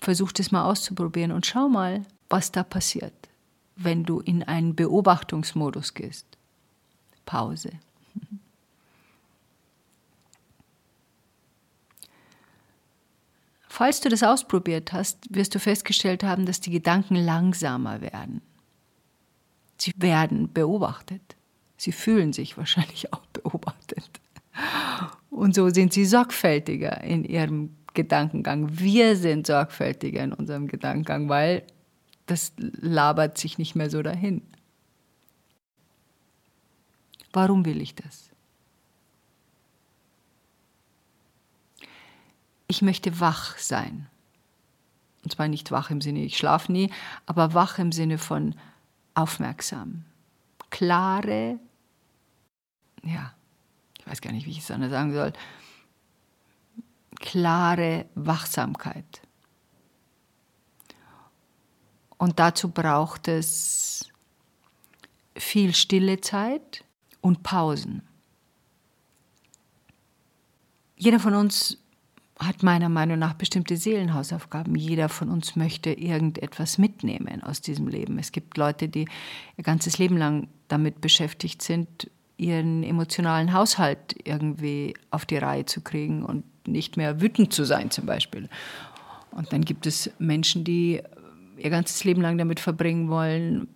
Versuch 0.00 0.32
das 0.32 0.52
mal 0.52 0.64
auszuprobieren 0.64 1.32
und 1.32 1.46
schau 1.46 1.68
mal, 1.68 2.02
was 2.30 2.52
da 2.52 2.62
passiert, 2.62 3.28
wenn 3.74 4.04
du 4.04 4.20
in 4.20 4.42
einen 4.44 4.76
Beobachtungsmodus 4.76 5.94
gehst. 5.94 6.26
Pause. 7.24 7.72
Falls 13.76 14.00
du 14.00 14.08
das 14.08 14.22
ausprobiert 14.22 14.94
hast, 14.94 15.18
wirst 15.28 15.54
du 15.54 15.58
festgestellt 15.58 16.24
haben, 16.24 16.46
dass 16.46 16.60
die 16.60 16.70
Gedanken 16.70 17.14
langsamer 17.14 18.00
werden. 18.00 18.40
Sie 19.76 19.92
werden 19.98 20.50
beobachtet. 20.50 21.36
Sie 21.76 21.92
fühlen 21.92 22.32
sich 22.32 22.56
wahrscheinlich 22.56 23.12
auch 23.12 23.26
beobachtet. 23.34 24.08
Und 25.28 25.54
so 25.54 25.68
sind 25.68 25.92
sie 25.92 26.06
sorgfältiger 26.06 27.04
in 27.04 27.22
ihrem 27.26 27.76
Gedankengang. 27.92 28.78
Wir 28.78 29.14
sind 29.14 29.46
sorgfältiger 29.46 30.24
in 30.24 30.32
unserem 30.32 30.68
Gedankengang, 30.68 31.28
weil 31.28 31.62
das 32.24 32.54
labert 32.56 33.36
sich 33.36 33.58
nicht 33.58 33.74
mehr 33.74 33.90
so 33.90 34.02
dahin. 34.02 34.40
Warum 37.30 37.66
will 37.66 37.82
ich 37.82 37.94
das? 37.94 38.30
Ich 42.68 42.82
möchte 42.82 43.20
wach 43.20 43.56
sein. 43.58 44.08
Und 45.22 45.32
zwar 45.32 45.48
nicht 45.48 45.70
wach 45.70 45.90
im 45.90 46.00
Sinne, 46.00 46.20
ich 46.20 46.36
schlafe 46.36 46.70
nie, 46.70 46.90
aber 47.26 47.54
wach 47.54 47.78
im 47.78 47.92
Sinne 47.92 48.18
von 48.18 48.54
aufmerksam. 49.14 50.04
Klare, 50.70 51.58
ja, 53.02 53.34
ich 53.98 54.06
weiß 54.06 54.20
gar 54.20 54.32
nicht, 54.32 54.46
wie 54.46 54.52
ich 54.52 54.58
es 54.58 54.70
anders 54.70 54.90
sagen 54.90 55.12
soll, 55.12 55.32
klare 57.18 58.06
Wachsamkeit. 58.14 59.22
Und 62.18 62.38
dazu 62.38 62.70
braucht 62.70 63.28
es 63.28 64.08
viel 65.36 65.74
stille 65.74 66.20
Zeit 66.20 66.84
und 67.20 67.42
Pausen. 67.42 68.02
Jeder 70.96 71.20
von 71.20 71.34
uns 71.34 71.78
hat 72.38 72.62
meiner 72.62 72.88
Meinung 72.88 73.18
nach 73.18 73.34
bestimmte 73.34 73.76
Seelenhausaufgaben. 73.76 74.74
Jeder 74.74 75.08
von 75.08 75.30
uns 75.30 75.56
möchte 75.56 75.90
irgendetwas 75.90 76.76
mitnehmen 76.76 77.42
aus 77.42 77.60
diesem 77.60 77.88
Leben. 77.88 78.18
Es 78.18 78.30
gibt 78.32 78.58
Leute, 78.58 78.88
die 78.88 79.06
ihr 79.56 79.64
ganzes 79.64 79.98
Leben 79.98 80.18
lang 80.18 80.48
damit 80.68 81.00
beschäftigt 81.00 81.62
sind, 81.62 82.10
ihren 82.36 82.82
emotionalen 82.82 83.54
Haushalt 83.54 84.14
irgendwie 84.24 84.94
auf 85.10 85.24
die 85.24 85.38
Reihe 85.38 85.64
zu 85.64 85.80
kriegen 85.80 86.22
und 86.22 86.44
nicht 86.68 86.98
mehr 86.98 87.20
wütend 87.22 87.52
zu 87.54 87.64
sein 87.64 87.90
zum 87.90 88.04
Beispiel. 88.04 88.48
Und 89.30 89.52
dann 89.52 89.64
gibt 89.64 89.86
es 89.86 90.10
Menschen, 90.18 90.64
die 90.64 91.02
ihr 91.56 91.70
ganzes 91.70 92.04
Leben 92.04 92.20
lang 92.20 92.36
damit 92.36 92.60
verbringen 92.60 93.08
wollen, 93.08 93.68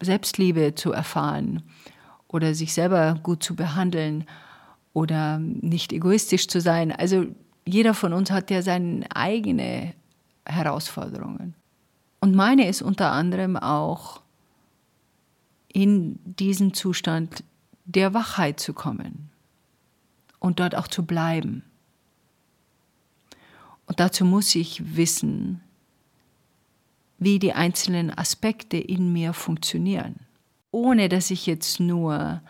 Selbstliebe 0.00 0.74
zu 0.74 0.92
erfahren 0.92 1.62
oder 2.28 2.54
sich 2.54 2.72
selber 2.72 3.18
gut 3.22 3.42
zu 3.42 3.54
behandeln 3.54 4.24
oder 4.94 5.38
nicht 5.38 5.92
egoistisch 5.92 6.48
zu 6.48 6.62
sein. 6.62 6.90
Also 6.90 7.26
jeder 7.66 7.92
von 7.92 8.14
uns 8.14 8.30
hat 8.30 8.50
ja 8.50 8.62
seine 8.62 9.04
eigene 9.14 9.92
Herausforderungen. 10.46 11.54
Und 12.20 12.34
meine 12.34 12.68
ist 12.68 12.80
unter 12.80 13.12
anderem 13.12 13.58
auch 13.58 14.22
in 15.68 16.18
diesen 16.24 16.72
Zustand 16.72 17.44
der 17.84 18.14
Wachheit 18.14 18.60
zu 18.60 18.72
kommen 18.72 19.30
und 20.38 20.60
dort 20.60 20.74
auch 20.74 20.88
zu 20.88 21.04
bleiben. 21.04 21.64
Und 23.86 24.00
dazu 24.00 24.24
muss 24.24 24.54
ich 24.54 24.96
wissen, 24.96 25.60
wie 27.18 27.38
die 27.38 27.52
einzelnen 27.52 28.16
Aspekte 28.16 28.76
in 28.76 29.12
mir 29.12 29.32
funktionieren, 29.32 30.20
ohne 30.70 31.08
dass 31.08 31.30
ich 31.30 31.46
jetzt 31.46 31.80
nur 31.80 32.40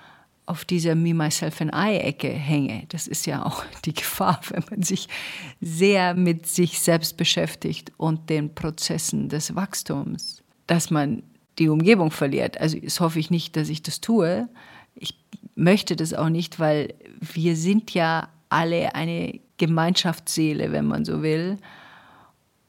auf 0.47 0.65
dieser 0.65 0.95
Me, 0.95 1.15
Myself 1.15 1.61
and 1.61 1.73
I-Ecke 1.75 2.29
hänge. 2.29 2.85
Das 2.89 3.07
ist 3.07 3.27
ja 3.27 3.45
auch 3.45 3.65
die 3.85 3.95
Gefahr, 3.95 4.41
wenn 4.51 4.65
man 4.71 4.83
sich 4.83 5.09
sehr 5.61 6.15
mit 6.15 6.47
sich 6.47 6.81
selbst 6.81 7.17
beschäftigt 7.17 7.93
und 7.97 8.29
den 8.31 8.55
Prozessen 8.55 9.29
des 9.29 9.55
Wachstums, 9.55 10.43
dass 10.67 10.91
man 10.91 11.23
die 11.59 11.69
Umgebung 11.69 12.11
verliert. 12.11 12.61
Also 12.61 12.79
das 12.79 13.01
hoffe 13.01 13.19
ich 13.19 13.31
nicht, 13.31 13.57
dass 13.57 13.69
ich 13.69 13.83
das 13.83 14.01
tue. 14.01 14.49
Ich 14.97 15.17
möchte 15.55 15.97
das 15.97 16.13
auch 16.13 16.29
nicht, 16.29 16.59
weil 16.59 16.95
wir 17.21 17.57
sind 17.57 17.95
ja 17.95 18.29
alle 18.49 18.95
eine 18.95 19.41
Gemeinschaftsseele, 19.57 20.73
wenn 20.73 20.87
man 20.87 21.05
so 21.05 21.23
will. 21.23 21.59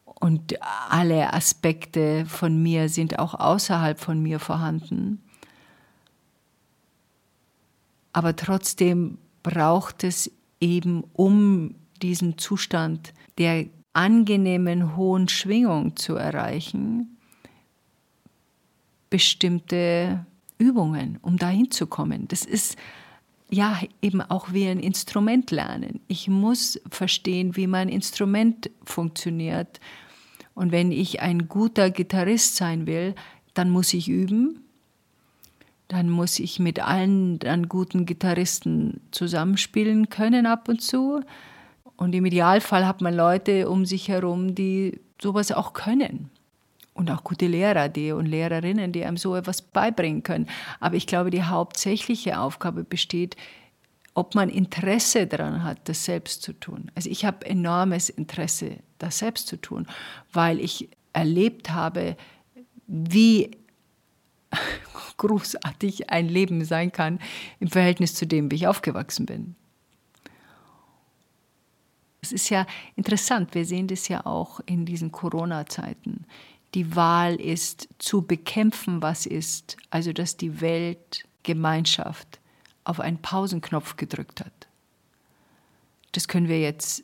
Und 0.05 0.55
alle 0.89 1.33
Aspekte 1.33 2.25
von 2.25 2.61
mir 2.61 2.89
sind 2.89 3.19
auch 3.19 3.33
außerhalb 3.33 3.99
von 3.99 4.21
mir 4.21 4.39
vorhanden. 4.39 5.21
Aber 8.15 8.33
trotzdem 8.37 9.17
braucht 9.43 10.05
es 10.05 10.31
eben, 10.61 11.03
um 11.11 11.75
diesen 12.01 12.37
Zustand 12.37 13.13
der 13.37 13.65
angenehmen 13.91 14.95
hohen 14.95 15.27
Schwingung 15.27 15.97
zu 15.97 16.15
erreichen, 16.15 17.17
bestimmte 19.09 20.25
Übungen, 20.57 21.19
um 21.23 21.35
dahin 21.35 21.71
zu 21.71 21.87
kommen. 21.87 22.29
Das 22.29 22.45
ist 22.45 22.77
ja 23.49 23.81
eben 24.01 24.21
auch 24.21 24.53
wie 24.53 24.67
ein 24.67 24.79
Instrument 24.79 25.51
lernen. 25.51 25.99
Ich 26.07 26.29
muss 26.29 26.79
verstehen, 26.89 27.57
wie 27.57 27.67
mein 27.67 27.89
Instrument 27.89 28.71
funktioniert. 28.85 29.81
Und 30.53 30.71
wenn 30.71 30.93
ich 30.93 31.19
ein 31.19 31.49
guter 31.49 31.89
Gitarrist 31.89 32.55
sein 32.55 32.87
will, 32.87 33.13
dann 33.53 33.69
muss 33.69 33.93
ich 33.93 34.07
üben. 34.07 34.64
Dann 35.87 36.09
muss 36.09 36.39
ich 36.39 36.59
mit 36.59 36.79
allen 36.79 37.39
dann 37.39 37.69
guten 37.69 38.05
Gitarristen 38.05 39.01
zusammenspielen 39.11 40.09
können 40.09 40.45
ab 40.45 40.67
und 40.67 40.81
zu. 40.81 41.21
Und 41.95 42.15
im 42.15 42.25
Idealfall 42.25 42.85
hat 42.85 43.01
man 43.01 43.13
Leute 43.13 43.69
um 43.69 43.85
sich 43.85 44.07
herum, 44.07 44.55
die 44.55 44.99
sowas 45.21 45.51
auch 45.51 45.73
können 45.73 46.29
und 46.95 47.11
auch 47.11 47.23
gute 47.23 47.47
Lehrer 47.47 47.89
die 47.89 48.11
und 48.11 48.25
Lehrerinnen, 48.25 48.91
die 48.91 49.05
einem 49.05 49.17
so 49.17 49.35
etwas 49.35 49.61
beibringen 49.61 50.23
können. 50.23 50.47
Aber 50.79 50.95
ich 50.95 51.05
glaube, 51.05 51.29
die 51.29 51.43
hauptsächliche 51.43 52.39
Aufgabe 52.39 52.83
besteht, 52.83 53.35
ob 54.15 54.33
man 54.33 54.49
Interesse 54.49 55.27
daran 55.27 55.63
hat, 55.63 55.89
das 55.89 56.05
selbst 56.05 56.41
zu 56.41 56.53
tun. 56.53 56.89
Also 56.95 57.09
ich 57.09 57.25
habe 57.25 57.45
enormes 57.45 58.09
Interesse, 58.09 58.77
das 58.97 59.19
selbst 59.19 59.47
zu 59.47 59.57
tun, 59.57 59.87
weil 60.31 60.59
ich 60.61 60.89
erlebt 61.11 61.71
habe, 61.71 62.15
wie 62.87 63.51
großartig 65.17 66.09
ein 66.09 66.27
Leben 66.27 66.63
sein 66.65 66.91
kann 66.91 67.19
im 67.59 67.69
Verhältnis 67.69 68.13
zu 68.13 68.25
dem, 68.25 68.51
wie 68.51 68.55
ich 68.55 68.67
aufgewachsen 68.67 69.25
bin. 69.25 69.55
Es 72.21 72.31
ist 72.31 72.49
ja 72.49 72.65
interessant, 72.95 73.53
wir 73.53 73.65
sehen 73.65 73.87
das 73.87 74.07
ja 74.07 74.25
auch 74.25 74.59
in 74.65 74.85
diesen 74.85 75.11
Corona-Zeiten 75.11 76.25
die 76.75 76.95
Wahl 76.95 77.35
ist, 77.35 77.87
zu 77.99 78.21
bekämpfen, 78.21 79.01
was 79.01 79.25
ist, 79.25 79.77
also 79.89 80.11
dass 80.11 80.37
die 80.37 80.59
Weltgemeinschaft 80.59 82.39
auf 82.83 82.99
einen 82.99 83.21
Pausenknopf 83.21 83.95
gedrückt 83.95 84.41
hat. 84.41 84.67
Das 86.11 86.27
können 86.27 86.49
wir 86.49 86.59
jetzt 86.59 87.03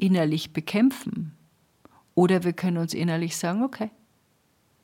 innerlich 0.00 0.52
bekämpfen. 0.52 1.36
Oder 2.14 2.42
wir 2.42 2.54
können 2.54 2.78
uns 2.78 2.94
innerlich 2.94 3.36
sagen, 3.36 3.62
okay, 3.62 3.90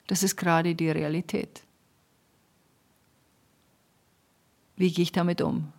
das 0.07 0.23
ist 0.23 0.37
gerade 0.37 0.75
die 0.75 0.91
Realität. 0.91 1.63
Wie 4.79 4.91
gehe 4.91 5.03
ich 5.03 5.13
damit 5.13 5.43
um? 5.43 5.71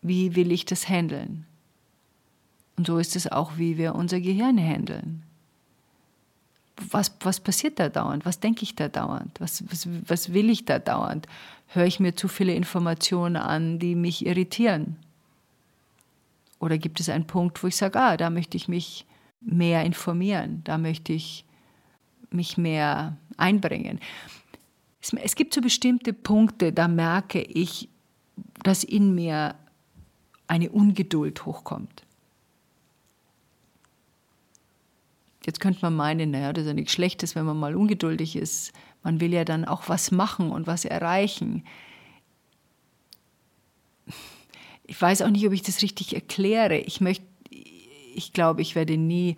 Wie 0.00 0.36
will 0.36 0.52
ich 0.52 0.64
das 0.64 0.88
handeln? 0.88 1.46
Und 2.76 2.86
so 2.86 2.98
ist 2.98 3.16
es 3.16 3.30
auch, 3.30 3.58
wie 3.58 3.76
wir 3.76 3.96
unser 3.96 4.20
Gehirn 4.20 4.58
handeln 4.58 5.24
was, 6.90 7.14
was 7.20 7.40
passiert 7.40 7.78
da 7.78 7.88
dauernd? 7.88 8.24
Was 8.24 8.40
denke 8.40 8.62
ich 8.62 8.74
da 8.74 8.88
dauernd? 8.88 9.40
Was, 9.40 9.64
was, 9.70 9.88
was 10.06 10.32
will 10.32 10.50
ich 10.50 10.64
da 10.64 10.78
dauernd? 10.78 11.26
Höre 11.68 11.86
ich 11.86 12.00
mir 12.00 12.14
zu 12.14 12.28
viele 12.28 12.54
Informationen 12.54 13.36
an, 13.36 13.78
die 13.78 13.94
mich 13.94 14.26
irritieren? 14.26 14.96
Oder 16.58 16.78
gibt 16.78 17.00
es 17.00 17.08
einen 17.08 17.26
Punkt, 17.26 17.62
wo 17.62 17.66
ich 17.66 17.76
sage, 17.76 17.98
ah, 17.98 18.16
da 18.16 18.30
möchte 18.30 18.56
ich 18.56 18.68
mich 18.68 19.06
mehr 19.40 19.84
informieren, 19.84 20.62
da 20.64 20.78
möchte 20.78 21.12
ich 21.12 21.44
mich 22.30 22.56
mehr 22.56 23.16
einbringen? 23.36 23.98
Es, 25.02 25.34
gibt 25.34 25.52
so 25.52 25.60
bestimmte 25.60 26.12
Punkte, 26.12 26.72
da 26.72 26.86
merke 26.86 27.42
ich, 27.42 27.88
dass 28.62 28.84
in 28.84 29.14
mir 29.14 29.56
eine 30.46 30.70
Ungeduld 30.70 31.44
hochkommt. 31.44 32.04
Jetzt 35.44 35.58
könnte 35.58 35.80
man 35.82 35.96
meinen, 35.96 36.30
naja, 36.30 36.52
das 36.52 36.62
ist 36.62 36.68
ja 36.68 36.74
nichts 36.74 36.92
Schlechtes, 36.92 37.34
wenn 37.34 37.44
man 37.44 37.58
mal 37.58 37.74
ungeduldig 37.74 38.36
ist. 38.36 38.72
Man 39.02 39.20
will 39.20 39.32
ja 39.32 39.44
dann 39.44 39.64
auch 39.64 39.88
was 39.88 40.12
machen 40.12 40.52
und 40.52 40.68
was 40.68 40.84
erreichen. 40.84 41.64
Ich 44.84 45.00
weiß 45.00 45.22
auch 45.22 45.30
nicht, 45.30 45.44
ob 45.46 45.52
ich 45.52 45.62
das 45.62 45.82
richtig 45.82 46.14
erkläre. 46.14 46.78
Ich 46.78 47.00
möchte, 47.00 47.26
ich 47.50 48.32
glaube, 48.32 48.62
ich 48.62 48.76
werde 48.76 48.96
nie 48.96 49.36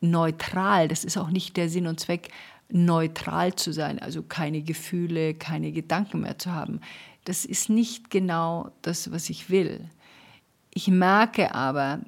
neutral. 0.00 0.88
Das 0.88 1.04
ist 1.04 1.16
auch 1.16 1.30
nicht 1.30 1.56
der 1.56 1.68
Sinn 1.68 1.86
und 1.86 2.00
Zweck, 2.00 2.30
neutral 2.70 3.54
zu 3.54 3.72
sein, 3.72 3.98
also 3.98 4.22
keine 4.22 4.62
Gefühle, 4.62 5.34
keine 5.34 5.72
Gedanken 5.72 6.20
mehr 6.20 6.38
zu 6.38 6.52
haben. 6.52 6.80
Das 7.24 7.44
ist 7.44 7.68
nicht 7.68 8.10
genau 8.10 8.70
das, 8.82 9.10
was 9.10 9.28
ich 9.30 9.50
will. 9.50 9.88
Ich 10.72 10.86
merke 10.88 11.52
aber, 11.54 12.00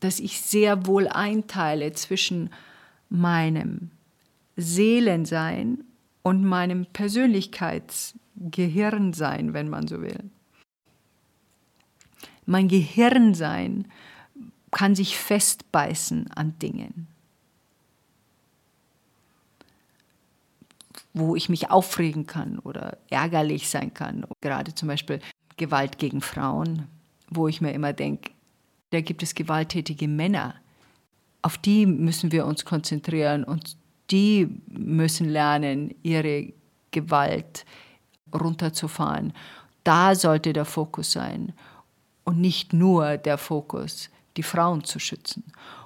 dass 0.00 0.20
ich 0.20 0.40
sehr 0.40 0.86
wohl 0.86 1.08
einteile 1.08 1.92
zwischen 1.92 2.50
meinem 3.08 3.90
Seelensein 4.56 5.82
und 6.22 6.44
meinem 6.44 6.86
Persönlichkeitsgehirnsein, 6.86 9.54
wenn 9.54 9.68
man 9.68 9.88
so 9.88 10.00
will. 10.00 10.30
Mein 12.46 12.68
Gehirnsein 12.68 13.88
kann 14.70 14.94
sich 14.94 15.16
festbeißen 15.16 16.30
an 16.32 16.56
Dingen, 16.58 17.08
wo 21.14 21.36
ich 21.36 21.48
mich 21.48 21.70
aufregen 21.70 22.26
kann 22.26 22.58
oder 22.58 22.98
ärgerlich 23.08 23.68
sein 23.68 23.94
kann. 23.94 24.26
Gerade 24.40 24.74
zum 24.74 24.88
Beispiel 24.88 25.20
Gewalt 25.56 25.98
gegen 25.98 26.20
Frauen, 26.20 26.88
wo 27.30 27.48
ich 27.48 27.60
mir 27.60 27.72
immer 27.72 27.92
denke, 27.92 28.32
da 28.90 29.00
gibt 29.00 29.22
es 29.22 29.34
gewalttätige 29.34 30.08
Männer. 30.08 30.56
Auf 31.42 31.56
die 31.56 31.86
müssen 31.86 32.32
wir 32.32 32.46
uns 32.46 32.64
konzentrieren 32.64 33.44
und 33.44 33.76
die 34.10 34.60
müssen 34.68 35.28
lernen, 35.28 35.94
ihre 36.02 36.52
Gewalt 36.90 37.64
runterzufahren. 38.32 39.32
Da 39.84 40.14
sollte 40.14 40.52
der 40.52 40.64
Fokus 40.64 41.12
sein 41.12 41.52
und 42.24 42.40
nicht 42.40 42.72
nur 42.72 43.16
der 43.18 43.38
Fokus, 43.38 44.10
die 44.36 44.42
Frauen 44.42 44.82
zu 44.84 44.98
schützen. 44.98 45.44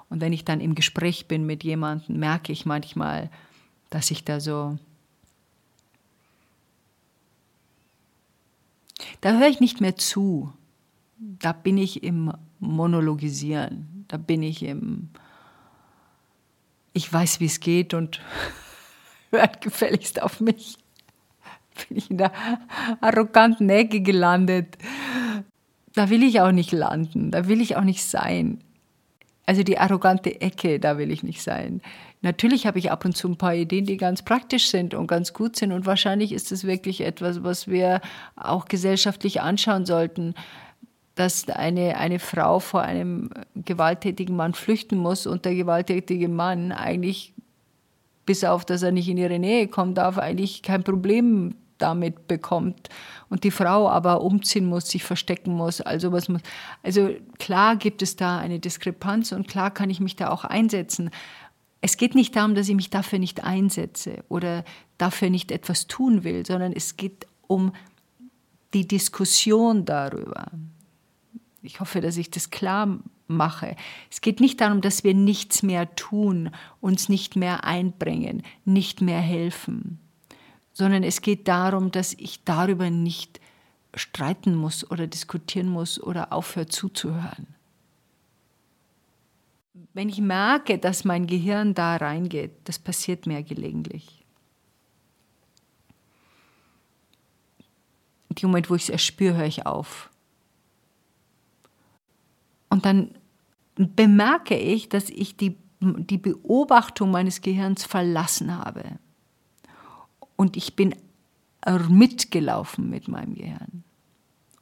Und 0.09 0.21
wenn 0.21 0.33
ich 0.33 0.45
dann 0.45 0.61
im 0.61 0.75
Gespräch 0.75 1.29
bin 1.29 1.45
mit 1.45 1.65
jemandem, 1.65 2.19
merke 2.19 2.53
ich 2.53 2.65
manchmal, 2.65 3.31
dass 3.91 4.11
ich 4.11 4.25
da 4.25 4.41
so... 4.41 4.79
Da 9.21 9.39
höre 9.39 9.49
ich 9.49 9.61
nicht 9.61 9.81
mehr 9.81 9.97
zu. 9.97 10.53
Da 11.19 11.53
bin 11.53 11.79
ich 11.79 12.03
im 12.03 12.33
monologisieren. 12.61 14.05
Da 14.09 14.17
bin 14.17 14.43
ich 14.43 14.63
im, 14.63 15.11
ich 16.93 17.13
weiß, 17.13 17.41
wie 17.41 17.47
es 17.47 17.61
geht 17.61 17.95
und 17.95 18.21
hört 19.31 19.61
gefälligst 19.61 20.23
auf 20.23 20.41
mich. 20.41 20.79
bin 21.89 21.99
ich 21.99 22.11
in 22.11 22.19
der 22.19 22.33
arroganten 23.01 23.69
Ecke 23.71 24.01
gelandet. 24.01 24.79
Da 25.95 26.11
will 26.11 26.23
ich 26.23 26.41
auch 26.41 26.53
nicht 26.53 26.73
landen, 26.73 27.31
da 27.31 27.49
will 27.49 27.61
ich 27.61 27.77
auch 27.77 27.83
nicht 27.83 28.05
sein. 28.05 28.63
Also 29.47 29.63
die 29.63 29.79
arrogante 29.79 30.41
Ecke, 30.41 30.79
da 30.79 30.99
will 30.99 31.11
ich 31.11 31.23
nicht 31.23 31.43
sein. 31.43 31.81
Natürlich 32.21 32.67
habe 32.67 32.79
ich 32.79 32.91
ab 32.91 33.05
und 33.05 33.17
zu 33.17 33.29
ein 33.29 33.37
paar 33.37 33.55
Ideen, 33.55 33.87
die 33.87 33.97
ganz 33.97 34.23
praktisch 34.23 34.69
sind 34.69 34.95
und 34.95 35.07
ganz 35.07 35.33
gut 35.33 35.57
sind. 35.57 35.73
Und 35.73 35.87
wahrscheinlich 35.87 36.33
ist 36.33 36.51
es 36.51 36.65
wirklich 36.65 37.03
etwas, 37.03 37.45
was 37.45 37.69
wir 37.69 38.01
auch 38.35 38.65
gesellschaftlich 38.65 39.41
anschauen 39.41 39.87
sollten, 39.87 40.35
dass 41.15 41.49
eine, 41.49 41.97
eine 41.97 42.19
Frau 42.19 42.61
vor 42.61 42.83
einem 42.83 43.31
gewalttätigen 43.55 44.37
Mann 44.37 44.55
flüchten 44.55 44.99
muss 44.99 45.27
und 45.27 45.45
der 45.45 45.55
gewalttätige 45.55 46.29
Mann 46.29 46.73
eigentlich, 46.73 47.35
bis 48.25 48.45
auf 48.45 48.65
dass 48.65 48.83
er 48.83 48.93
nicht 48.93 49.09
in 49.09 49.17
ihre 49.17 49.39
Nähe 49.39 49.69
kommen 49.69 49.95
darf, 49.95 50.19
eigentlich 50.19 50.63
kein 50.63 50.85
Problem 50.85 51.55
damit 51.79 52.27
bekommt 52.27 52.89
und 53.29 53.45
die 53.45 53.51
Frau 53.51 53.89
aber 53.89 54.21
umziehen 54.21 54.67
muss, 54.67 54.89
sich 54.89 55.05
verstecken 55.05 55.53
muss. 55.53 55.81
Also 55.81 56.13
was 56.13 56.29
muss. 56.29 56.43
Also 56.83 57.11
klar 57.39 57.77
gibt 57.77 58.03
es 58.03 58.17
da 58.17 58.39
eine 58.39 58.59
Diskrepanz 58.59 59.33
und 59.33 59.49
klar 59.49 59.71
kann 59.71 59.91
ich 59.91 60.01
mich 60.01 60.17
da 60.17 60.31
auch 60.31 60.45
einsetzen. 60.45 61.11
Es 61.81 61.97
geht 61.97 62.15
nicht 62.15 62.35
darum, 62.35 62.55
dass 62.55 62.69
ich 62.69 62.75
mich 62.75 62.91
dafür 62.91 63.19
nicht 63.19 63.45
einsetze 63.45 64.25
oder 64.29 64.65
dafür 64.99 65.31
nicht 65.31 65.53
etwas 65.53 65.87
tun 65.87 66.25
will, 66.25 66.45
sondern 66.45 66.73
es 66.73 66.97
geht 66.97 67.27
um 67.47 67.73
die 68.75 68.87
Diskussion 68.87 69.85
darüber. 69.85 70.51
Ich 71.63 71.81
hoffe, 71.81 72.01
dass 72.01 72.17
ich 72.17 72.31
das 72.31 72.51
klar 72.51 72.99
mache. 73.29 73.77
Es 74.11 74.21
geht 74.21 74.41
nicht 74.41 74.61
darum, 74.61 74.81
dass 74.81 75.05
wir 75.05 75.15
nichts 75.15 75.63
mehr 75.63 75.95
tun, 75.95 76.51
uns 76.81 77.09
nicht 77.09 77.37
mehr 77.37 77.65
einbringen, 77.65 78.43
nicht 78.65 79.01
mehr 79.01 79.21
helfen, 79.21 80.01
sondern 80.73 81.05
es 81.05 81.23
geht 81.23 81.47
darum, 81.47 81.91
dass 81.91 82.15
ich 82.15 82.45
darüber 82.45 82.91
nicht 82.91 83.41
streiten 83.95 84.55
muss 84.55 84.91
oder 84.91 85.07
diskutieren 85.07 85.69
muss 85.69 86.01
oder 86.03 86.33
aufhöre 86.33 86.67
zuzuhören 86.67 87.58
wenn 89.95 90.09
ich 90.09 90.21
merke, 90.21 90.79
dass 90.79 91.05
mein 91.05 91.27
Gehirn 91.27 91.75
da 91.75 91.97
reingeht, 91.97 92.53
das 92.65 92.79
passiert 92.79 93.27
mir 93.27 93.43
gelegentlich. 93.43 94.25
In 98.29 98.37
Moment, 98.51 98.71
wo 98.71 98.77
ich 98.77 98.83
es 98.83 98.89
erspüre, 98.89 99.37
höre 99.37 99.47
ich 99.47 99.67
auf. 99.67 100.11
Und 102.69 102.85
dann 102.85 103.11
bemerke 103.75 104.57
ich, 104.57 104.89
dass 104.89 105.11
ich 105.11 105.37
die, 105.37 105.57
die 105.81 106.19
Beobachtung 106.19 107.11
meines 107.11 107.41
Gehirns 107.41 107.85
verlassen 107.85 108.57
habe. 108.57 108.85
Und 110.37 110.57
ich 110.57 110.77
bin 110.77 110.95
mitgelaufen 111.89 112.89
mit 112.89 113.09
meinem 113.09 113.35
Gehirn. 113.35 113.83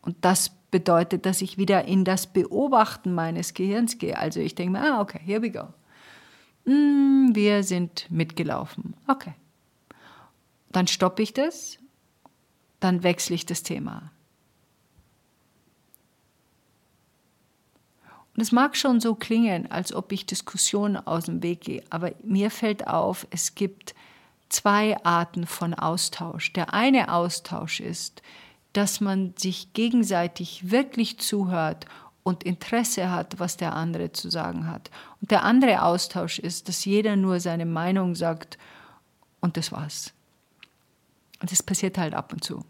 Und 0.00 0.16
das 0.22 0.55
bedeutet, 0.70 1.26
dass 1.26 1.40
ich 1.42 1.58
wieder 1.58 1.84
in 1.84 2.04
das 2.04 2.26
Beobachten 2.26 3.14
meines 3.14 3.54
Gehirns 3.54 3.98
gehe. 3.98 4.18
Also 4.18 4.40
ich 4.40 4.54
denke 4.54 4.72
mir, 4.72 4.82
ah, 4.82 5.00
okay, 5.00 5.20
here 5.24 5.42
we 5.42 5.50
go. 5.50 5.68
Mm, 6.64 7.34
wir 7.34 7.62
sind 7.62 8.10
mitgelaufen. 8.10 8.94
Okay. 9.06 9.34
Dann 10.70 10.86
stoppe 10.86 11.22
ich 11.22 11.32
das, 11.32 11.78
dann 12.80 13.02
wechsle 13.02 13.34
ich 13.34 13.46
das 13.46 13.62
Thema. 13.62 14.10
Und 18.34 18.42
es 18.42 18.52
mag 18.52 18.76
schon 18.76 19.00
so 19.00 19.14
klingen, 19.14 19.70
als 19.70 19.94
ob 19.94 20.12
ich 20.12 20.26
Diskussionen 20.26 20.98
aus 20.98 21.24
dem 21.24 21.42
Weg 21.42 21.62
gehe, 21.62 21.82
aber 21.88 22.12
mir 22.22 22.50
fällt 22.50 22.86
auf, 22.86 23.26
es 23.30 23.54
gibt 23.54 23.94
zwei 24.50 25.02
Arten 25.04 25.46
von 25.46 25.72
Austausch. 25.72 26.52
Der 26.52 26.74
eine 26.74 27.12
Austausch 27.12 27.80
ist, 27.80 28.22
dass 28.76 29.00
man 29.00 29.32
sich 29.38 29.72
gegenseitig 29.72 30.70
wirklich 30.70 31.18
zuhört 31.18 31.86
und 32.22 32.44
Interesse 32.44 33.10
hat, 33.10 33.38
was 33.38 33.56
der 33.56 33.72
andere 33.72 34.12
zu 34.12 34.28
sagen 34.28 34.66
hat. 34.66 34.90
Und 35.22 35.30
der 35.30 35.44
andere 35.44 35.82
Austausch 35.82 36.38
ist, 36.38 36.68
dass 36.68 36.84
jeder 36.84 37.16
nur 37.16 37.40
seine 37.40 37.64
Meinung 37.64 38.14
sagt 38.14 38.58
und 39.40 39.56
das 39.56 39.72
war's. 39.72 40.12
Und 41.40 41.52
das 41.52 41.62
passiert 41.62 41.96
halt 41.96 42.12
ab 42.12 42.34
und 42.34 42.44
zu. 42.44 42.66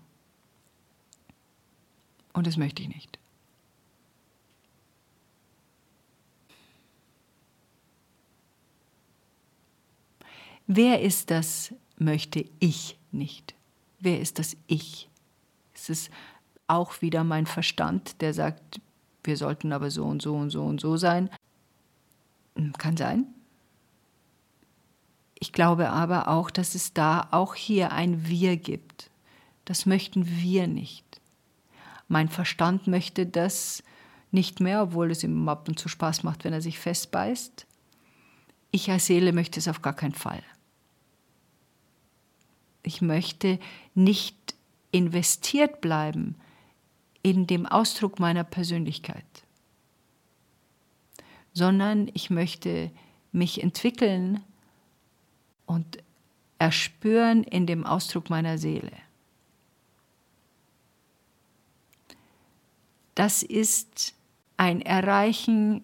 Und 2.35 2.47
das 2.47 2.57
möchte 2.57 2.83
ich 2.83 2.89
nicht. 2.89 3.19
Wer 10.69 11.01
ist 11.01 11.31
das, 11.33 11.75
möchte 11.99 12.45
ich 12.61 12.97
nicht? 13.11 13.55
Wer 13.99 14.21
ist 14.21 14.39
das 14.39 14.57
Ich? 14.69 15.09
Es 15.89 16.01
ist 16.01 16.11
auch 16.67 17.01
wieder 17.01 17.25
mein 17.25 17.47
Verstand, 17.47 18.21
der 18.21 18.35
sagt, 18.35 18.81
wir 19.23 19.37
sollten 19.37 19.73
aber 19.73 19.91
so 19.91 20.05
und 20.05 20.23
so 20.23 20.35
und 20.35 20.51
so 20.51 20.65
und 20.65 20.81
so 20.81 20.97
sein. 20.97 21.31
Hm, 22.57 22.73
kann 22.75 22.97
sein. 22.97 23.27
Ich 25.39 25.53
glaube 25.53 25.91
aber 25.91 26.29
auch, 26.29 26.51
dass 26.51 26.75
es 26.75 26.95
da 26.95 27.29
auch 27.31 27.55
hier 27.55 27.93
ein 27.93 28.27
Wir 28.27 28.57
gibt. 28.57 29.11
Das 29.65 29.87
möchten 29.87 30.27
wir 30.27 30.67
nicht. 30.67 31.21
Mein 32.09 32.29
Verstand 32.29 32.87
möchte 32.87 33.27
das 33.27 33.83
nicht 34.31 34.61
mehr, 34.61 34.83
obwohl 34.83 35.11
es 35.11 35.23
ihm 35.23 35.49
ab 35.49 35.69
und 35.69 35.79
zu 35.79 35.89
Spaß 35.89 36.23
macht, 36.23 36.45
wenn 36.45 36.53
er 36.53 36.63
sich 36.63 36.79
festbeißt. 36.79 37.67
Ich 38.71 38.91
als 38.91 39.07
Seele 39.07 39.33
möchte 39.33 39.59
es 39.59 39.69
auf 39.69 39.83
gar 39.83 39.95
keinen 39.95 40.15
Fall. 40.15 40.43
Ich 42.83 43.03
möchte 43.03 43.59
nicht 43.95 44.46
investiert 44.97 45.83
bleiben 45.83 46.37
in 47.23 47.47
dem 47.47 47.67
Ausdruck 47.67 48.19
meiner 48.19 48.45
Persönlichkeit, 48.45 49.27
sondern 51.53 52.11
ich 52.15 52.31
möchte 52.31 52.91
mich 53.31 53.63
entwickeln 53.63 54.43
und 55.67 55.99
erspüren 56.59 57.45
in 57.45 57.67
dem 57.67 57.85
Ausdruck 57.85 58.31
meiner 58.31 58.57
Seele. 58.57 58.93
Das 63.15 63.43
ist 63.43 64.15
ein 64.57 64.81
Erreichen 64.81 65.83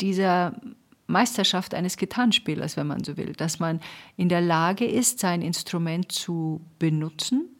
dieser 0.00 0.54
Meisterschaft 1.08 1.74
eines 1.74 1.96
Gitarrenspielers, 1.96 2.76
wenn 2.76 2.86
man 2.86 3.02
so 3.02 3.16
will, 3.16 3.32
dass 3.32 3.58
man 3.58 3.80
in 4.16 4.28
der 4.28 4.40
Lage 4.40 4.84
ist, 4.84 5.18
sein 5.18 5.42
Instrument 5.42 6.12
zu 6.12 6.60
benutzen 6.78 7.50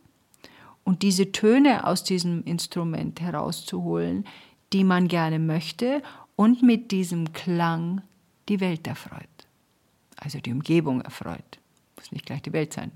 und 0.87 1.03
diese 1.03 1.33
Töne 1.33 1.85
aus 1.85 2.05
diesem 2.05 2.45
Instrument 2.45 3.21
herauszuholen, 3.21 4.25
die 4.73 4.85
man 4.85 5.09
gerne 5.09 5.41
möchte 5.41 6.01
und 6.37 6.63
mit 6.63 6.93
diesem 6.93 7.33
Klang 7.33 8.03
die 8.49 8.61
Welt 8.61 8.87
erfreut. 8.87 9.49
Also 10.17 10.39
die 10.39 10.53
Umgebung 10.53 11.01
erfreut. 11.01 11.59
Muss 11.97 12.13
nicht 12.13 12.25
gleich 12.25 12.41
die 12.43 12.53
Welt 12.53 12.73
sein. 12.73 12.93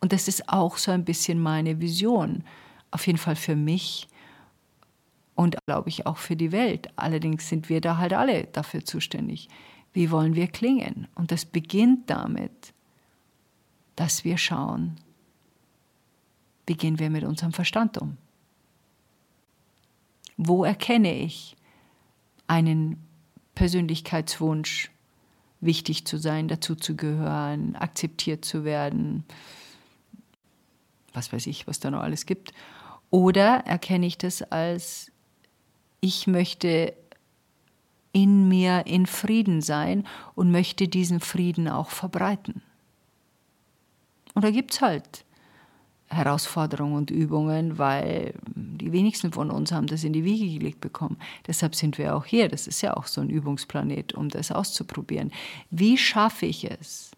Und 0.00 0.14
das 0.14 0.26
ist 0.26 0.48
auch 0.48 0.78
so 0.78 0.90
ein 0.90 1.04
bisschen 1.04 1.38
meine 1.38 1.80
Vision. 1.80 2.42
Auf 2.90 3.06
jeden 3.06 3.18
Fall 3.18 3.36
für 3.36 3.56
mich 3.56 4.08
und 5.34 5.58
glaube 5.66 5.90
ich 5.90 6.06
auch 6.06 6.16
für 6.16 6.36
die 6.36 6.50
Welt. 6.50 6.88
Allerdings 6.96 7.46
sind 7.46 7.68
wir 7.68 7.82
da 7.82 7.98
halt 7.98 8.14
alle 8.14 8.44
dafür 8.44 8.86
zuständig. 8.86 9.50
Wie 9.92 10.10
wollen 10.10 10.34
wir 10.34 10.46
klingen? 10.46 11.08
Und 11.14 11.30
das 11.30 11.44
beginnt 11.44 12.08
damit, 12.08 12.72
dass 13.96 14.24
wir 14.24 14.38
schauen, 14.38 14.96
wie 16.66 16.74
gehen 16.74 16.98
wir 16.98 17.10
mit 17.10 17.24
unserem 17.24 17.52
Verstand 17.52 17.98
um? 17.98 18.16
Wo 20.36 20.64
erkenne 20.64 21.14
ich 21.14 21.56
einen 22.46 23.02
Persönlichkeitswunsch, 23.54 24.90
wichtig 25.60 26.06
zu 26.06 26.18
sein, 26.18 26.48
dazuzugehören, 26.48 27.76
akzeptiert 27.76 28.44
zu 28.44 28.64
werden, 28.64 29.24
was 31.14 31.32
weiß 31.32 31.46
ich, 31.46 31.66
was 31.66 31.80
da 31.80 31.90
noch 31.90 32.02
alles 32.02 32.26
gibt? 32.26 32.52
Oder 33.10 33.64
erkenne 33.66 34.06
ich 34.06 34.18
das 34.18 34.42
als, 34.42 35.10
ich 36.00 36.26
möchte 36.26 36.94
in 38.12 38.48
mir 38.48 38.86
in 38.86 39.06
Frieden 39.06 39.62
sein 39.62 40.06
und 40.34 40.50
möchte 40.50 40.88
diesen 40.88 41.20
Frieden 41.20 41.68
auch 41.68 41.88
verbreiten? 41.88 42.62
Und 44.34 44.44
da 44.44 44.50
gibt 44.50 44.74
es 44.74 44.82
halt 44.82 45.25
Herausforderungen 46.08 46.94
und 46.94 47.10
Übungen, 47.10 47.78
weil 47.78 48.34
die 48.54 48.92
wenigsten 48.92 49.32
von 49.32 49.50
uns 49.50 49.72
haben 49.72 49.88
das 49.88 50.04
in 50.04 50.12
die 50.12 50.24
Wiege 50.24 50.58
gelegt 50.58 50.80
bekommen. 50.80 51.18
Deshalb 51.46 51.74
sind 51.74 51.98
wir 51.98 52.14
auch 52.14 52.24
hier. 52.24 52.48
Das 52.48 52.66
ist 52.66 52.80
ja 52.80 52.96
auch 52.96 53.06
so 53.06 53.20
ein 53.20 53.28
Übungsplanet, 53.28 54.14
um 54.14 54.28
das 54.28 54.52
auszuprobieren. 54.52 55.32
Wie 55.70 55.98
schaffe 55.98 56.46
ich 56.46 56.70
es? 56.70 57.10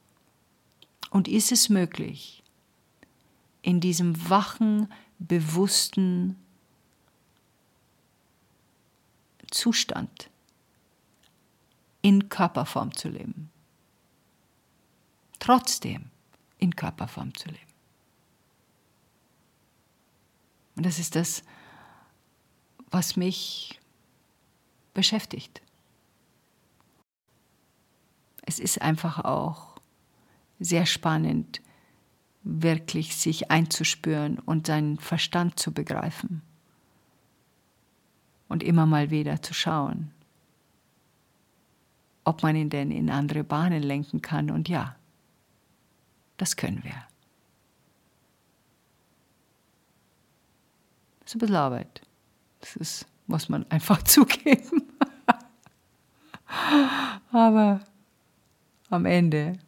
Und 1.10 1.28
ist 1.28 1.52
es 1.52 1.68
möglich, 1.68 2.42
in 3.62 3.80
diesem 3.80 4.28
wachen, 4.30 4.90
bewussten 5.18 6.36
Zustand 9.50 10.30
in 12.02 12.28
Körperform 12.28 12.94
zu 12.94 13.08
leben? 13.08 13.50
Trotzdem 15.38 16.06
in 16.58 16.74
Körperform 16.74 17.34
zu 17.34 17.48
leben. 17.48 17.67
Und 20.78 20.86
das 20.86 21.00
ist 21.00 21.16
das, 21.16 21.42
was 22.92 23.16
mich 23.16 23.80
beschäftigt. 24.94 25.60
Es 28.42 28.60
ist 28.60 28.80
einfach 28.80 29.24
auch 29.24 29.80
sehr 30.60 30.86
spannend, 30.86 31.60
wirklich 32.44 33.16
sich 33.16 33.50
einzuspüren 33.50 34.38
und 34.38 34.68
seinen 34.68 35.00
Verstand 35.00 35.58
zu 35.58 35.72
begreifen 35.72 36.42
und 38.48 38.62
immer 38.62 38.86
mal 38.86 39.10
wieder 39.10 39.42
zu 39.42 39.54
schauen, 39.54 40.12
ob 42.22 42.44
man 42.44 42.54
ihn 42.54 42.70
denn 42.70 42.92
in 42.92 43.10
andere 43.10 43.42
Bahnen 43.42 43.82
lenken 43.82 44.22
kann. 44.22 44.48
Und 44.48 44.68
ja, 44.68 44.94
das 46.36 46.54
können 46.54 46.84
wir. 46.84 47.08
Das 51.17 51.17
ist 51.28 51.34
ein 51.34 51.38
bisschen 51.40 51.56
Arbeit. 51.56 52.00
Das 52.60 52.76
ist, 52.76 53.06
muss 53.26 53.48
man 53.48 53.66
einfach 53.70 54.02
zugeben. 54.02 54.82
Aber 57.30 57.80
am 58.88 59.04
Ende 59.04 59.58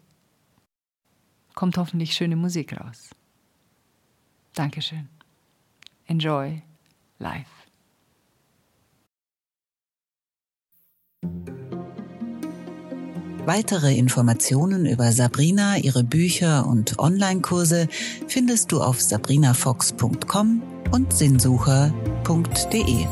kommt 1.55 1.77
hoffentlich 1.77 2.15
schöne 2.15 2.37
Musik 2.37 2.81
raus. 2.81 3.11
Dankeschön. 4.55 5.09
Enjoy 6.07 6.63
life. 7.19 7.51
Weitere 13.45 13.97
Informationen 13.97 14.87
über 14.87 15.13
Sabrina, 15.13 15.77
ihre 15.77 16.05
Bücher 16.05 16.67
und 16.67 16.99
Online-Kurse 16.99 17.89
findest 18.29 18.73
du 18.73 18.81
auf 18.81 19.01
sabrinafox.com 19.01 20.80
und 20.91 21.13
sinnsucher.de. 21.13 23.07